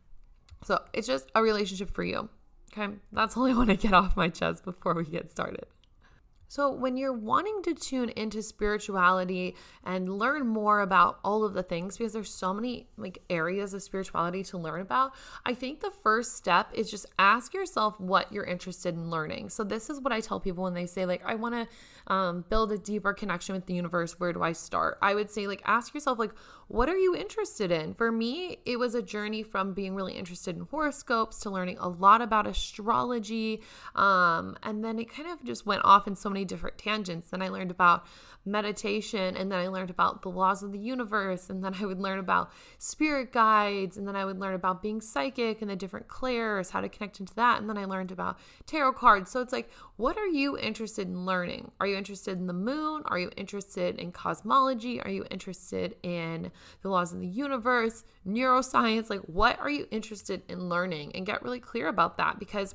So 0.64 0.80
it's 0.92 1.08
just 1.08 1.28
a 1.34 1.42
relationship 1.42 1.90
for 1.90 2.04
you. 2.04 2.28
Okay. 2.72 2.94
That's 3.10 3.36
all 3.36 3.46
I 3.46 3.52
want 3.52 3.70
to 3.70 3.76
get 3.76 3.92
off 3.92 4.16
my 4.16 4.28
chest 4.28 4.64
before 4.64 4.94
we 4.94 5.04
get 5.04 5.28
started. 5.28 5.66
So, 6.48 6.72
when 6.72 6.96
you're 6.96 7.12
wanting 7.12 7.62
to 7.62 7.74
tune 7.74 8.10
into 8.10 8.42
spirituality 8.42 9.56
and 9.82 10.18
learn 10.18 10.46
more 10.46 10.80
about 10.80 11.18
all 11.24 11.44
of 11.44 11.54
the 11.54 11.62
things, 11.62 11.96
because 11.96 12.12
there's 12.12 12.32
so 12.32 12.52
many 12.52 12.86
like 12.96 13.18
areas 13.30 13.74
of 13.74 13.82
spirituality 13.82 14.42
to 14.44 14.58
learn 14.58 14.80
about, 14.80 15.14
I 15.44 15.54
think 15.54 15.80
the 15.80 15.90
first 15.90 16.36
step 16.36 16.68
is 16.72 16.90
just 16.90 17.06
ask 17.18 17.54
yourself 17.54 17.98
what 17.98 18.32
you're 18.32 18.44
interested 18.44 18.94
in 18.94 19.10
learning. 19.10 19.50
So, 19.50 19.64
this 19.64 19.90
is 19.90 20.00
what 20.00 20.12
I 20.12 20.20
tell 20.20 20.40
people 20.40 20.64
when 20.64 20.74
they 20.74 20.86
say, 20.86 21.06
like, 21.06 21.22
I 21.24 21.34
want 21.34 21.54
to 21.54 22.12
um, 22.12 22.44
build 22.48 22.72
a 22.72 22.78
deeper 22.78 23.12
connection 23.12 23.54
with 23.54 23.66
the 23.66 23.74
universe. 23.74 24.20
Where 24.20 24.32
do 24.32 24.42
I 24.42 24.52
start? 24.52 24.98
I 25.02 25.14
would 25.14 25.30
say, 25.30 25.46
like, 25.46 25.62
ask 25.64 25.94
yourself, 25.94 26.18
like, 26.18 26.32
what 26.68 26.88
are 26.88 26.96
you 26.96 27.14
interested 27.14 27.70
in? 27.70 27.94
For 27.94 28.10
me, 28.10 28.58
it 28.64 28.78
was 28.78 28.94
a 28.94 29.02
journey 29.02 29.42
from 29.42 29.74
being 29.74 29.94
really 29.94 30.14
interested 30.14 30.56
in 30.56 30.62
horoscopes 30.70 31.40
to 31.40 31.50
learning 31.50 31.78
a 31.78 31.88
lot 31.88 32.22
about 32.22 32.46
astrology. 32.46 33.62
Um, 33.94 34.56
and 34.62 34.84
then 34.84 34.98
it 34.98 35.10
kind 35.10 35.28
of 35.28 35.44
just 35.44 35.66
went 35.66 35.84
off 35.84 36.06
in 36.06 36.16
so 36.16 36.30
many 36.30 36.44
different 36.44 36.78
tangents. 36.78 37.30
Then 37.30 37.42
I 37.42 37.48
learned 37.48 37.70
about 37.70 38.06
meditation 38.46 39.36
and 39.36 39.50
then 39.50 39.58
I 39.58 39.68
learned 39.68 39.90
about 39.90 40.22
the 40.22 40.28
laws 40.28 40.62
of 40.62 40.72
the 40.72 40.78
universe 40.78 41.48
and 41.48 41.64
then 41.64 41.74
I 41.80 41.86
would 41.86 42.00
learn 42.00 42.18
about 42.18 42.50
spirit 42.78 43.32
guides 43.32 43.96
and 43.96 44.06
then 44.06 44.16
I 44.16 44.24
would 44.24 44.38
learn 44.38 44.54
about 44.54 44.82
being 44.82 45.00
psychic 45.00 45.62
and 45.62 45.70
the 45.70 45.76
different 45.76 46.08
clairs, 46.08 46.70
how 46.70 46.80
to 46.80 46.88
connect 46.88 47.20
into 47.20 47.34
that 47.34 47.60
and 47.60 47.68
then 47.68 47.78
I 47.78 47.84
learned 47.84 48.12
about 48.12 48.38
tarot 48.66 48.92
cards. 48.94 49.30
So 49.30 49.40
it's 49.40 49.52
like 49.52 49.70
what 49.96 50.18
are 50.18 50.26
you 50.26 50.58
interested 50.58 51.08
in 51.08 51.24
learning? 51.24 51.70
Are 51.80 51.86
you 51.86 51.96
interested 51.96 52.38
in 52.38 52.46
the 52.46 52.52
moon? 52.52 53.02
Are 53.06 53.18
you 53.18 53.30
interested 53.36 53.98
in 53.98 54.12
cosmology? 54.12 55.00
Are 55.00 55.10
you 55.10 55.24
interested 55.30 55.96
in 56.02 56.50
the 56.82 56.88
laws 56.88 57.12
of 57.12 57.20
the 57.20 57.26
universe, 57.26 58.04
neuroscience? 58.26 59.08
Like 59.08 59.20
what 59.20 59.58
are 59.60 59.70
you 59.70 59.86
interested 59.90 60.42
in 60.48 60.68
learning? 60.68 61.12
And 61.14 61.24
get 61.24 61.42
really 61.42 61.60
clear 61.60 61.88
about 61.88 62.18
that 62.18 62.38
because 62.38 62.74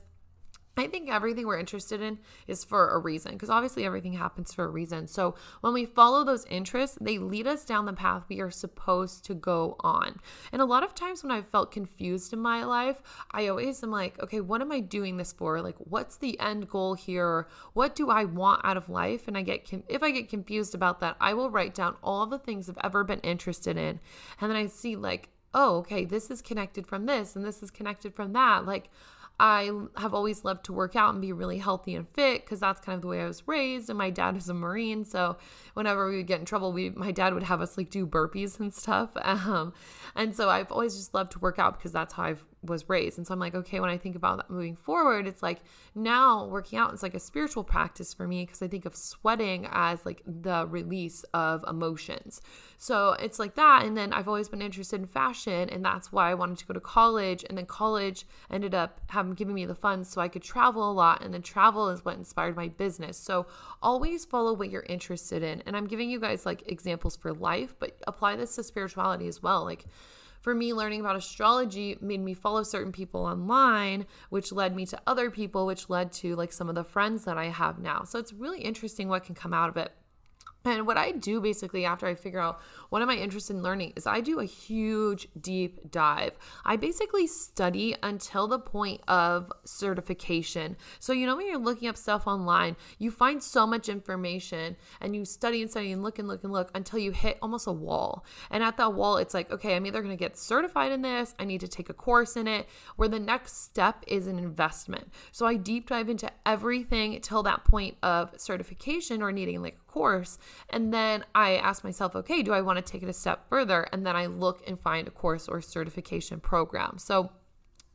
I 0.79 0.87
think 0.87 1.09
everything 1.09 1.47
we're 1.47 1.59
interested 1.59 2.01
in 2.01 2.19
is 2.47 2.63
for 2.63 2.89
a 2.89 2.99
reason 2.99 3.33
because 3.33 3.49
obviously 3.49 3.85
everything 3.85 4.13
happens 4.13 4.53
for 4.53 4.65
a 4.65 4.69
reason. 4.69 5.07
So 5.07 5.35
when 5.61 5.73
we 5.73 5.85
follow 5.85 6.23
those 6.23 6.45
interests, 6.45 6.97
they 6.99 7.17
lead 7.17 7.47
us 7.47 7.65
down 7.65 7.85
the 7.85 7.93
path 7.93 8.23
we 8.29 8.39
are 8.41 8.51
supposed 8.51 9.25
to 9.25 9.33
go 9.33 9.75
on. 9.79 10.19
And 10.51 10.61
a 10.61 10.65
lot 10.65 10.83
of 10.83 10.95
times 10.95 11.23
when 11.23 11.31
I've 11.31 11.49
felt 11.49 11.71
confused 11.71 12.33
in 12.33 12.39
my 12.39 12.63
life, 12.63 13.01
I 13.31 13.47
always 13.47 13.83
am 13.83 13.91
like, 13.91 14.21
okay, 14.21 14.41
what 14.41 14.61
am 14.61 14.71
I 14.71 14.79
doing 14.79 15.17
this 15.17 15.33
for? 15.33 15.61
Like, 15.61 15.77
what's 15.79 16.17
the 16.17 16.39
end 16.39 16.69
goal 16.69 16.93
here? 16.93 17.47
What 17.73 17.95
do 17.95 18.09
I 18.09 18.25
want 18.25 18.63
out 18.63 18.77
of 18.77 18.89
life? 18.89 19.27
And 19.27 19.37
I 19.37 19.41
get, 19.41 19.71
if 19.87 20.03
I 20.03 20.11
get 20.11 20.29
confused 20.29 20.75
about 20.75 20.99
that, 20.99 21.15
I 21.19 21.33
will 21.33 21.49
write 21.49 21.73
down 21.73 21.95
all 22.03 22.25
the 22.25 22.39
things 22.39 22.69
I've 22.69 22.77
ever 22.83 23.03
been 23.03 23.19
interested 23.21 23.77
in. 23.77 23.99
And 24.39 24.49
then 24.49 24.55
I 24.57 24.67
see, 24.67 24.95
like, 24.95 25.29
oh, 25.53 25.77
okay, 25.77 26.05
this 26.05 26.29
is 26.29 26.41
connected 26.41 26.87
from 26.87 27.05
this 27.05 27.35
and 27.35 27.43
this 27.43 27.63
is 27.63 27.71
connected 27.71 28.13
from 28.13 28.33
that. 28.33 28.65
Like, 28.65 28.89
I 29.39 29.71
have 29.95 30.13
always 30.13 30.43
loved 30.43 30.65
to 30.65 30.73
work 30.73 30.95
out 30.95 31.13
and 31.13 31.21
be 31.21 31.31
really 31.31 31.57
healthy 31.57 31.95
and 31.95 32.07
fit 32.09 32.43
because 32.43 32.59
that's 32.59 32.81
kind 32.81 32.95
of 32.95 33.01
the 33.01 33.07
way 33.07 33.21
I 33.21 33.25
was 33.25 33.47
raised. 33.47 33.89
And 33.89 33.97
my 33.97 34.09
dad 34.09 34.35
is 34.35 34.49
a 34.49 34.53
Marine, 34.53 35.05
so 35.05 35.37
whenever 35.75 36.09
we 36.09 36.17
would 36.17 36.27
get 36.27 36.39
in 36.39 36.45
trouble, 36.45 36.73
we 36.73 36.89
my 36.89 37.11
dad 37.11 37.33
would 37.33 37.43
have 37.43 37.61
us 37.61 37.77
like 37.77 37.89
do 37.89 38.05
burpees 38.05 38.59
and 38.59 38.73
stuff. 38.73 39.11
Um, 39.39 39.73
and 40.15 40.35
so 40.35 40.49
I've 40.49 40.71
always 40.71 40.95
just 40.97 41.13
loved 41.13 41.31
to 41.33 41.39
work 41.39 41.59
out 41.59 41.77
because 41.77 41.91
that's 41.91 42.13
how 42.13 42.23
I 42.23 42.35
was 42.63 42.89
raised. 42.89 43.17
And 43.17 43.25
so 43.25 43.33
I'm 43.33 43.39
like, 43.39 43.55
okay, 43.55 43.79
when 43.79 43.89
I 43.89 43.97
think 43.97 44.15
about 44.15 44.37
that 44.37 44.49
moving 44.49 44.75
forward, 44.75 45.27
it's 45.27 45.41
like 45.41 45.61
now 45.95 46.45
working 46.45 46.77
out 46.77 46.93
is 46.93 47.03
like 47.03 47.13
a 47.13 47.19
spiritual 47.19 47.63
practice 47.63 48.13
for 48.13 48.27
me 48.27 48.45
because 48.45 48.61
I 48.61 48.67
think 48.67 48.85
of 48.85 48.95
sweating 48.95 49.67
as 49.71 50.05
like 50.05 50.21
the 50.25 50.67
release 50.67 51.23
of 51.33 51.63
emotions. 51.67 52.41
So 52.77 53.13
it's 53.13 53.39
like 53.39 53.55
that. 53.55 53.85
And 53.85 53.95
then 53.95 54.13
I've 54.13 54.27
always 54.27 54.49
been 54.49 54.61
interested 54.61 54.99
in 54.99 55.07
fashion, 55.07 55.69
and 55.69 55.83
that's 55.83 56.11
why 56.11 56.31
I 56.31 56.33
wanted 56.33 56.57
to 56.59 56.65
go 56.65 56.73
to 56.73 56.79
college. 56.79 57.45
And 57.47 57.57
then 57.57 57.65
college 57.65 58.25
ended 58.51 58.75
up 58.75 59.01
having 59.07 59.33
giving 59.33 59.55
me 59.55 59.65
the 59.65 59.75
funds 59.75 60.09
so 60.09 60.21
I 60.21 60.27
could 60.27 60.43
travel 60.43 60.89
a 60.89 60.93
lot. 60.93 61.23
And 61.23 61.33
then 61.33 61.41
travel 61.41 61.89
is 61.89 62.03
what 62.03 62.17
inspired 62.17 62.55
my 62.55 62.67
business. 62.67 63.17
So 63.17 63.47
always 63.81 64.25
follow 64.25 64.53
what 64.53 64.69
you're 64.69 64.85
interested 64.89 65.43
in. 65.43 65.61
And 65.65 65.75
I'm 65.75 65.87
giving 65.87 66.09
you 66.09 66.19
guys 66.19 66.45
like 66.45 66.63
examples 66.67 67.15
for 67.15 67.33
life, 67.33 67.75
but 67.79 67.97
apply 68.07 68.35
this 68.35 68.55
to 68.55 68.63
spirituality 68.63 69.27
as 69.27 69.41
well. 69.41 69.63
Like 69.63 69.85
for 70.41 70.55
me, 70.55 70.73
learning 70.73 71.01
about 71.01 71.15
astrology 71.15 71.97
made 72.01 72.21
me 72.21 72.33
follow 72.33 72.63
certain 72.63 72.91
people 72.91 73.25
online, 73.25 74.05
which 74.29 74.51
led 74.51 74.75
me 74.75 74.85
to 74.87 74.99
other 75.05 75.29
people, 75.29 75.65
which 75.65 75.89
led 75.89 76.11
to 76.13 76.35
like 76.35 76.53
some 76.53 76.69
of 76.69 76.75
the 76.75 76.83
friends 76.83 77.25
that 77.25 77.37
I 77.37 77.45
have 77.45 77.79
now. 77.79 78.03
So 78.03 78.19
it's 78.19 78.33
really 78.33 78.61
interesting 78.61 79.09
what 79.09 79.25
can 79.25 79.35
come 79.35 79.53
out 79.53 79.69
of 79.69 79.77
it. 79.77 79.91
And 80.65 80.85
what 80.85 80.97
I 80.97 81.11
do 81.11 81.39
basically 81.39 81.85
after 81.85 82.05
I 82.05 82.15
figure 82.15 82.39
out 82.39 82.59
what 82.89 83.01
am 83.01 83.09
I 83.09 83.15
interested 83.15 83.55
in 83.55 83.63
learning 83.63 83.93
is 83.95 84.05
I 84.05 84.19
do 84.19 84.39
a 84.39 84.45
huge 84.45 85.27
deep 85.39 85.89
dive. 85.89 86.33
I 86.65 86.75
basically 86.75 87.27
study 87.27 87.95
until 88.03 88.47
the 88.47 88.59
point 88.59 89.01
of 89.07 89.51
certification. 89.63 90.75
So, 90.99 91.13
you 91.13 91.25
know, 91.25 91.37
when 91.37 91.47
you're 91.47 91.57
looking 91.57 91.87
up 91.87 91.95
stuff 91.95 92.27
online, 92.27 92.75
you 92.97 93.09
find 93.09 93.41
so 93.41 93.65
much 93.65 93.87
information 93.87 94.75
and 94.99 95.15
you 95.15 95.23
study 95.23 95.61
and 95.61 95.71
study 95.71 95.91
and 95.93 96.03
look 96.03 96.19
and 96.19 96.27
look 96.27 96.43
and 96.43 96.51
look 96.51 96.71
until 96.75 96.99
you 96.99 97.11
hit 97.11 97.37
almost 97.41 97.67
a 97.67 97.71
wall. 97.71 98.25
And 98.51 98.61
at 98.61 98.75
that 98.77 98.93
wall, 98.93 99.17
it's 99.17 99.33
like, 99.33 99.51
okay, 99.51 99.75
I'm 99.75 99.85
either 99.85 100.01
going 100.01 100.15
to 100.15 100.19
get 100.19 100.37
certified 100.37 100.91
in 100.91 101.01
this, 101.01 101.35
I 101.39 101.45
need 101.45 101.61
to 101.61 101.67
take 101.67 101.89
a 101.89 101.93
course 101.93 102.35
in 102.35 102.47
it, 102.47 102.67
where 102.97 103.09
the 103.09 103.19
next 103.19 103.63
step 103.63 104.03
is 104.07 104.27
an 104.27 104.37
investment. 104.37 105.09
So 105.31 105.45
I 105.45 105.55
deep 105.55 105.89
dive 105.89 106.09
into 106.09 106.29
everything 106.45 107.21
till 107.21 107.43
that 107.43 107.63
point 107.63 107.95
of 108.03 108.33
certification 108.37 109.21
or 109.21 109.31
needing 109.31 109.61
like 109.61 109.75
a 109.75 109.91
course. 109.91 110.37
And 110.69 110.93
then 110.93 111.23
I 111.33 111.57
ask 111.57 111.83
myself, 111.83 112.15
okay, 112.15 112.41
do 112.43 112.53
I 112.53 112.61
want 112.61 112.77
to 112.77 112.91
take 112.91 113.03
it 113.03 113.09
a 113.09 113.13
step 113.13 113.47
further? 113.49 113.87
And 113.91 114.05
then 114.05 114.15
I 114.15 114.27
look 114.27 114.63
and 114.67 114.79
find 114.79 115.07
a 115.07 115.11
course 115.11 115.47
or 115.47 115.61
certification 115.61 116.39
program. 116.39 116.97
So 116.97 117.31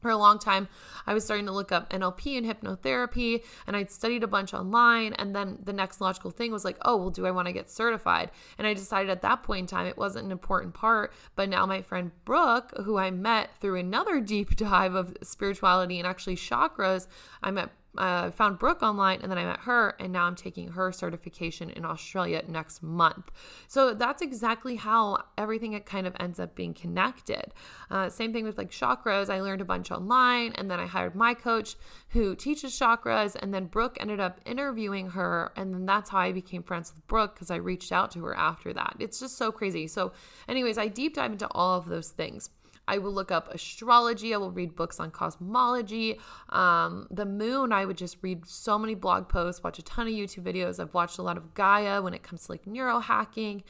for 0.05 0.11
a 0.11 0.19
long 0.19 0.39
time, 0.39 0.69
I 1.07 1.15
was 1.15 1.25
starting 1.25 1.47
to 1.47 1.53
look 1.53 1.73
up 1.73 1.89
NLP 1.89 2.37
and 2.37 2.47
hypnotherapy, 2.47 3.43
and 3.67 3.75
I'd 3.75 3.91
studied 3.91 4.23
a 4.23 4.27
bunch 4.27 4.53
online. 4.53 5.15
And 5.15 5.35
then 5.35 5.59
the 5.65 5.73
next 5.73 5.99
logical 5.99 6.31
thing 6.31 6.53
was 6.53 6.63
like, 6.63 6.77
oh, 6.83 6.99
well, 6.99 7.09
do 7.09 7.27
I 7.27 7.31
want 7.31 7.47
to 7.47 7.55
get 7.55 7.71
certified? 7.71 8.31
And 8.59 8.67
I 8.67 8.75
decided 8.75 9.09
at 9.09 9.23
that 9.23 9.43
point 9.43 9.61
in 9.61 9.67
time 9.67 9.87
it 9.87 9.97
wasn't 9.97 10.27
an 10.27 10.31
important 10.31 10.75
part. 10.75 11.15
But 11.37 11.49
now 11.49 11.65
my 11.65 11.81
friend 11.81 12.11
Brooke, 12.27 12.71
who 12.85 12.99
I 12.99 13.11
met 13.13 13.49
through 13.63 13.77
another 13.77 14.21
deep 14.21 14.57
dive 14.57 14.95
of 14.95 15.17
spirituality 15.23 15.99
and 15.99 16.07
actually 16.07 16.37
chakras, 16.37 17.07
I 17.43 17.51
met 17.51 17.71
uh, 17.99 18.31
found 18.31 18.59
Brooke 18.59 18.83
online 18.83 19.21
and 19.23 19.31
then 19.31 19.39
I 19.39 19.45
met 19.45 19.61
her, 19.61 19.95
and 19.99 20.13
now 20.13 20.25
I'm 20.25 20.35
taking 20.35 20.69
her 20.69 20.93
certification 20.93 21.71
in 21.71 21.85
Australia 21.85 22.43
next 22.49 22.83
month. 22.83 23.31
So 23.69 23.95
that's 23.95 24.23
exactly 24.23 24.77
how 24.77 25.25
everything 25.39 25.73
it 25.73 25.87
kind 25.87 26.07
of 26.07 26.17
ends 26.19 26.41
up 26.41 26.55
being 26.55 26.75
connected. 26.75 27.53
Uh, 27.91 28.09
same 28.09 28.33
thing 28.33 28.45
with 28.45 28.59
like 28.59 28.71
chakras. 28.71 29.31
I 29.31 29.41
learned 29.41 29.61
a 29.61 29.65
bunch 29.65 29.91
online, 29.91 30.53
and 30.57 30.71
then 30.71 30.81
I 30.81 30.87
hired 30.87 31.15
my 31.15 31.35
coach 31.35 31.77
who 32.11 32.35
teaches 32.35 32.73
chakras, 32.79 33.37
and 33.37 33.53
then 33.53 33.67
Brooke 33.67 33.97
ended 34.01 34.21
up 34.21 34.41
interviewing 34.45 35.11
her, 35.11 35.53
and 35.57 35.73
then 35.73 35.87
that's 35.87 36.11
how 36.11 36.19
I 36.19 36.33
became 36.33 36.63
friends 36.63 36.93
with 36.95 37.07
Brooke 37.07 37.35
because 37.35 37.51
I 37.51 37.57
reached 37.57 37.93
out 37.93 38.11
to 38.13 38.25
her 38.25 38.37
after 38.37 38.73
that. 38.73 38.97
It's 38.99 39.21
just 39.21 39.37
so 39.37 39.53
crazy. 39.53 39.87
So, 39.87 40.13
anyways, 40.49 40.79
I 40.79 40.89
deep 40.89 41.15
dive 41.15 41.33
into 41.33 41.49
all 41.49 41.79
of 41.79 41.89
those 41.89 42.11
things. 42.11 42.51
I 42.87 42.99
will 42.99 43.13
look 43.13 43.31
up 43.31 43.53
astrology. 43.53 44.35
I 44.35 44.37
will 44.37 44.51
read 44.51 44.77
books 44.77 45.01
on 45.01 45.11
cosmology. 45.11 46.19
Um, 46.51 47.07
the 47.11 47.25
moon, 47.25 47.73
I 47.73 47.85
would 47.85 47.97
just 47.97 48.19
read 48.23 48.47
so 48.47 48.79
many 48.79 48.95
blog 48.95 49.29
posts, 49.29 49.63
watch 49.63 49.79
a 49.79 49.83
ton 49.83 50.07
of 50.07 50.13
YouTube 50.13 50.43
videos. 50.43 50.81
I've 50.81 50.95
watched 50.95 51.19
a 51.19 51.23
lot 51.23 51.37
of 51.37 51.55
Gaia 51.55 52.03
when 52.03 52.15
it 52.15 52.23
comes 52.23 52.47
to 52.47 52.53
like 52.53 52.65
neurohacking. 52.65 53.63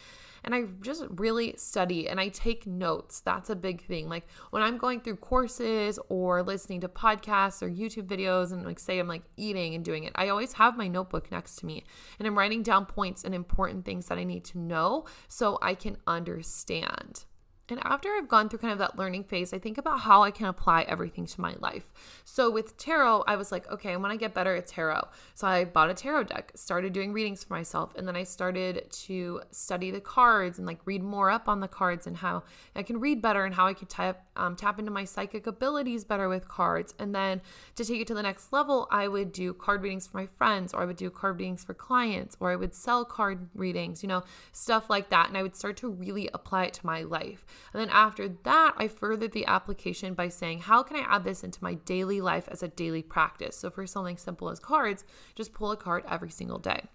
And 0.44 0.54
I 0.54 0.64
just 0.82 1.04
really 1.08 1.54
study 1.56 2.06
and 2.06 2.20
I 2.20 2.28
take 2.28 2.66
notes. 2.66 3.20
That's 3.20 3.48
a 3.48 3.56
big 3.56 3.82
thing. 3.86 4.10
Like 4.10 4.26
when 4.50 4.62
I'm 4.62 4.76
going 4.76 5.00
through 5.00 5.16
courses 5.16 5.98
or 6.10 6.42
listening 6.42 6.82
to 6.82 6.88
podcasts 6.88 7.62
or 7.62 7.70
YouTube 7.70 8.06
videos, 8.06 8.52
and 8.52 8.62
like 8.62 8.78
say 8.78 8.98
I'm 8.98 9.08
like 9.08 9.22
eating 9.38 9.74
and 9.74 9.82
doing 9.82 10.04
it, 10.04 10.12
I 10.16 10.28
always 10.28 10.52
have 10.54 10.76
my 10.76 10.86
notebook 10.86 11.30
next 11.30 11.56
to 11.56 11.66
me 11.66 11.84
and 12.18 12.28
I'm 12.28 12.36
writing 12.36 12.62
down 12.62 12.84
points 12.84 13.24
and 13.24 13.34
important 13.34 13.86
things 13.86 14.06
that 14.06 14.18
I 14.18 14.24
need 14.24 14.44
to 14.46 14.58
know 14.58 15.06
so 15.28 15.58
I 15.62 15.74
can 15.74 15.96
understand. 16.06 17.24
And 17.70 17.80
after 17.82 18.10
I've 18.10 18.28
gone 18.28 18.48
through 18.48 18.58
kind 18.58 18.72
of 18.72 18.78
that 18.78 18.98
learning 18.98 19.24
phase, 19.24 19.54
I 19.54 19.58
think 19.58 19.78
about 19.78 20.00
how 20.00 20.22
I 20.22 20.30
can 20.30 20.46
apply 20.46 20.82
everything 20.82 21.26
to 21.26 21.40
my 21.40 21.54
life. 21.60 21.90
So 22.24 22.50
with 22.50 22.76
tarot, 22.76 23.24
I 23.26 23.36
was 23.36 23.50
like, 23.50 23.70
okay, 23.70 23.92
I 23.92 23.96
want 23.96 24.12
to 24.12 24.18
get 24.18 24.34
better 24.34 24.54
at 24.54 24.66
tarot. 24.66 25.08
So 25.34 25.46
I 25.46 25.64
bought 25.64 25.88
a 25.88 25.94
tarot 25.94 26.24
deck, 26.24 26.52
started 26.54 26.92
doing 26.92 27.12
readings 27.12 27.42
for 27.42 27.54
myself, 27.54 27.94
and 27.96 28.06
then 28.06 28.16
I 28.16 28.24
started 28.24 28.90
to 28.90 29.40
study 29.50 29.90
the 29.90 30.00
cards 30.00 30.58
and 30.58 30.66
like 30.66 30.80
read 30.84 31.02
more 31.02 31.30
up 31.30 31.48
on 31.48 31.60
the 31.60 31.68
cards 31.68 32.06
and 32.06 32.16
how 32.16 32.42
I 32.76 32.82
can 32.82 33.00
read 33.00 33.22
better 33.22 33.44
and 33.44 33.54
how 33.54 33.66
I 33.66 33.72
can 33.72 33.86
tap 33.86 34.26
um, 34.36 34.56
tap 34.56 34.78
into 34.78 34.90
my 34.90 35.04
psychic 35.04 35.46
abilities 35.46 36.04
better 36.04 36.28
with 36.28 36.48
cards. 36.48 36.94
And 36.98 37.14
then 37.14 37.40
to 37.76 37.84
take 37.84 38.00
it 38.00 38.06
to 38.08 38.14
the 38.14 38.22
next 38.22 38.52
level, 38.52 38.88
I 38.90 39.08
would 39.08 39.32
do 39.32 39.54
card 39.54 39.82
readings 39.82 40.06
for 40.06 40.16
my 40.16 40.26
friends, 40.26 40.74
or 40.74 40.82
I 40.82 40.84
would 40.84 40.96
do 40.96 41.10
card 41.10 41.38
readings 41.38 41.64
for 41.64 41.74
clients, 41.74 42.36
or 42.40 42.50
I 42.50 42.56
would 42.56 42.74
sell 42.74 43.04
card 43.04 43.48
readings, 43.54 44.02
you 44.02 44.08
know, 44.08 44.22
stuff 44.52 44.90
like 44.90 45.10
that. 45.10 45.28
And 45.28 45.36
I 45.36 45.42
would 45.42 45.56
start 45.56 45.76
to 45.78 45.88
really 45.88 46.28
apply 46.34 46.64
it 46.64 46.74
to 46.74 46.86
my 46.86 47.02
life. 47.02 47.44
And 47.72 47.80
then 47.80 47.90
after 47.90 48.28
that, 48.28 48.74
I 48.76 48.88
furthered 48.88 49.32
the 49.32 49.46
application 49.46 50.14
by 50.14 50.28
saying, 50.28 50.60
how 50.60 50.82
can 50.82 50.96
I 50.96 51.06
add 51.08 51.24
this 51.24 51.44
into 51.44 51.62
my 51.62 51.74
daily 51.74 52.20
life 52.20 52.48
as 52.48 52.62
a 52.62 52.68
daily 52.68 53.02
practice? 53.02 53.56
So 53.56 53.70
for 53.70 53.86
something 53.86 54.16
simple 54.16 54.50
as 54.50 54.58
cards, 54.58 55.04
just 55.34 55.54
pull 55.54 55.70
a 55.70 55.76
card 55.76 56.04
every 56.08 56.30
single 56.30 56.58
day. 56.58 56.88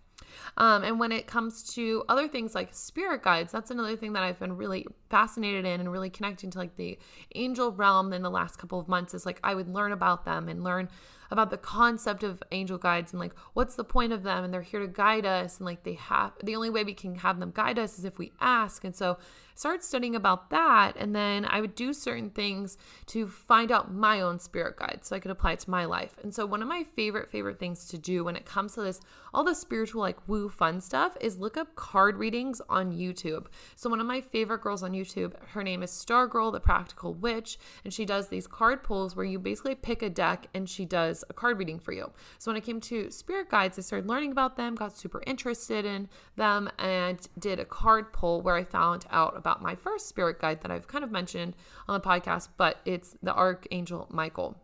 Um, 0.58 0.84
and 0.84 1.00
when 1.00 1.12
it 1.12 1.28
comes 1.28 1.64
to 1.76 2.04
other 2.10 2.28
things 2.28 2.56
like 2.56 2.74
spirit 2.74 3.24
guides, 3.24 3.52
that's 3.52 3.72
another 3.72 3.96
thing 3.96 4.14
that 4.14 4.24
I've 4.24 4.40
been 4.40 4.58
really 4.58 4.86
fascinated 5.10 5.66
in 5.66 5.80
and 5.80 5.92
really 5.92 6.10
connecting 6.10 6.52
to 6.52 6.58
like 6.58 6.76
the 6.76 6.98
angel 7.36 7.72
realm 7.72 8.14
in 8.14 8.22
the 8.22 8.30
last 8.30 8.58
couple 8.58 8.80
of 8.80 8.88
months 8.88 9.14
is 9.14 9.26
like 9.26 9.40
I 9.44 9.56
would 9.56 9.70
learn 9.70 9.92
about 9.92 10.26
them 10.26 10.50
and 10.50 10.64
learn 10.64 10.90
about 11.32 11.50
the 11.50 11.58
concept 11.58 12.24
of 12.24 12.42
angel 12.52 12.78
guides 12.78 13.14
and 13.14 13.20
like 13.20 13.34
what's 13.54 13.76
the 13.76 13.84
point 13.84 14.12
of 14.12 14.24
them 14.24 14.44
and 14.44 14.54
they're 14.54 14.62
here 14.62 14.80
to 14.80 14.88
guide 14.88 15.26
us 15.26 15.58
and 15.58 15.66
like 15.66 15.84
they 15.84 15.94
have 15.94 16.32
the 16.44 16.56
only 16.56 16.70
way 16.70 16.84
we 16.84 16.94
can 16.94 17.16
have 17.16 17.40
them 17.40 17.52
guide 17.52 17.78
us 17.78 18.00
is 18.00 18.06
if 18.06 18.18
we 18.18 18.32
ask 18.40 18.84
and 18.84 18.96
so 18.96 19.18
started 19.60 19.84
studying 19.84 20.16
about 20.16 20.50
that. 20.52 20.96
And 20.96 21.14
then 21.14 21.46
I 21.46 21.60
would 21.60 21.76
do 21.76 21.92
certain 21.92 22.30
things 22.30 22.78
to 23.08 23.28
find 23.28 23.74
out 23.74 23.94
my 23.94 24.22
own 24.22 24.40
spirit 24.40 24.78
guide 24.78 25.02
so 25.04 25.16
I 25.16 25.20
could 25.20 25.32
apply 25.32 25.54
it 25.54 25.60
to 25.60 25.70
my 25.70 25.84
life. 25.84 26.16
And 26.24 26.34
so, 26.34 26.46
one 26.46 26.62
of 26.62 26.70
my 26.70 26.86
favorite, 26.96 27.30
favorite 27.30 27.60
things 27.60 27.86
to 27.90 27.98
do 27.98 28.24
when 28.24 28.38
it 28.38 28.46
comes 28.46 28.76
to 28.76 28.82
this, 28.82 29.02
all 29.34 29.44
the 29.44 29.54
spiritual, 29.54 30.02
like 30.02 30.28
woo 30.30 30.48
fun 30.48 30.80
stuff, 30.80 31.18
is 31.20 31.40
look 31.40 31.58
up 31.58 31.76
card 31.76 32.16
readings 32.16 32.62
on 32.70 32.94
YouTube. 32.94 33.48
So, 33.76 33.90
one 33.90 34.00
of 34.00 34.08
my 34.08 34.22
favorite 34.22 34.62
girls 34.62 34.82
on 34.82 34.94
YouTube, 34.94 35.34
her 35.50 35.62
name 35.62 35.84
is 35.84 35.92
Star 35.92 36.26
Girl, 36.26 36.52
the 36.52 36.62
Practical 36.62 37.14
Witch, 37.14 37.60
and 37.84 37.94
she 37.94 38.06
does 38.06 38.30
these 38.30 38.48
card 38.48 38.82
pulls 38.82 39.18
where 39.18 39.26
you 39.26 39.40
basically 39.40 39.76
pick 39.76 40.02
a 40.02 40.10
deck 40.10 40.48
and 40.54 40.70
she 40.70 40.86
does 40.86 41.19
a 41.30 41.34
card 41.34 41.58
reading 41.60 41.80
for 41.80 41.92
you. 41.92 42.12
So, 42.38 42.52
when 42.52 42.58
it 42.58 42.64
came 42.64 42.80
to 42.82 43.12
spirit 43.12 43.50
guides, 43.50 43.78
I 43.78 43.82
started 43.82 44.08
learning 44.08 44.32
about 44.32 44.56
them, 44.56 44.76
got 44.76 44.98
super 44.98 45.22
interested 45.26 45.86
in 45.86 46.10
them, 46.36 46.70
and 46.78 47.28
did 47.38 47.60
a 47.60 47.66
card 47.66 48.14
pull 48.14 48.42
where 48.42 48.56
I 48.56 48.64
found 48.64 49.06
out 49.12 49.36
about 49.38 49.62
my 49.62 49.76
first 49.76 50.08
spirit 50.08 50.40
guide 50.40 50.62
that 50.62 50.72
I've 50.72 50.88
kind 50.88 51.04
of 51.04 51.12
mentioned 51.12 51.56
on 51.88 52.00
the 52.00 52.06
podcast, 52.06 52.50
but 52.58 52.80
it's 52.86 53.16
the 53.22 53.34
Archangel 53.34 54.08
Michael. 54.12 54.58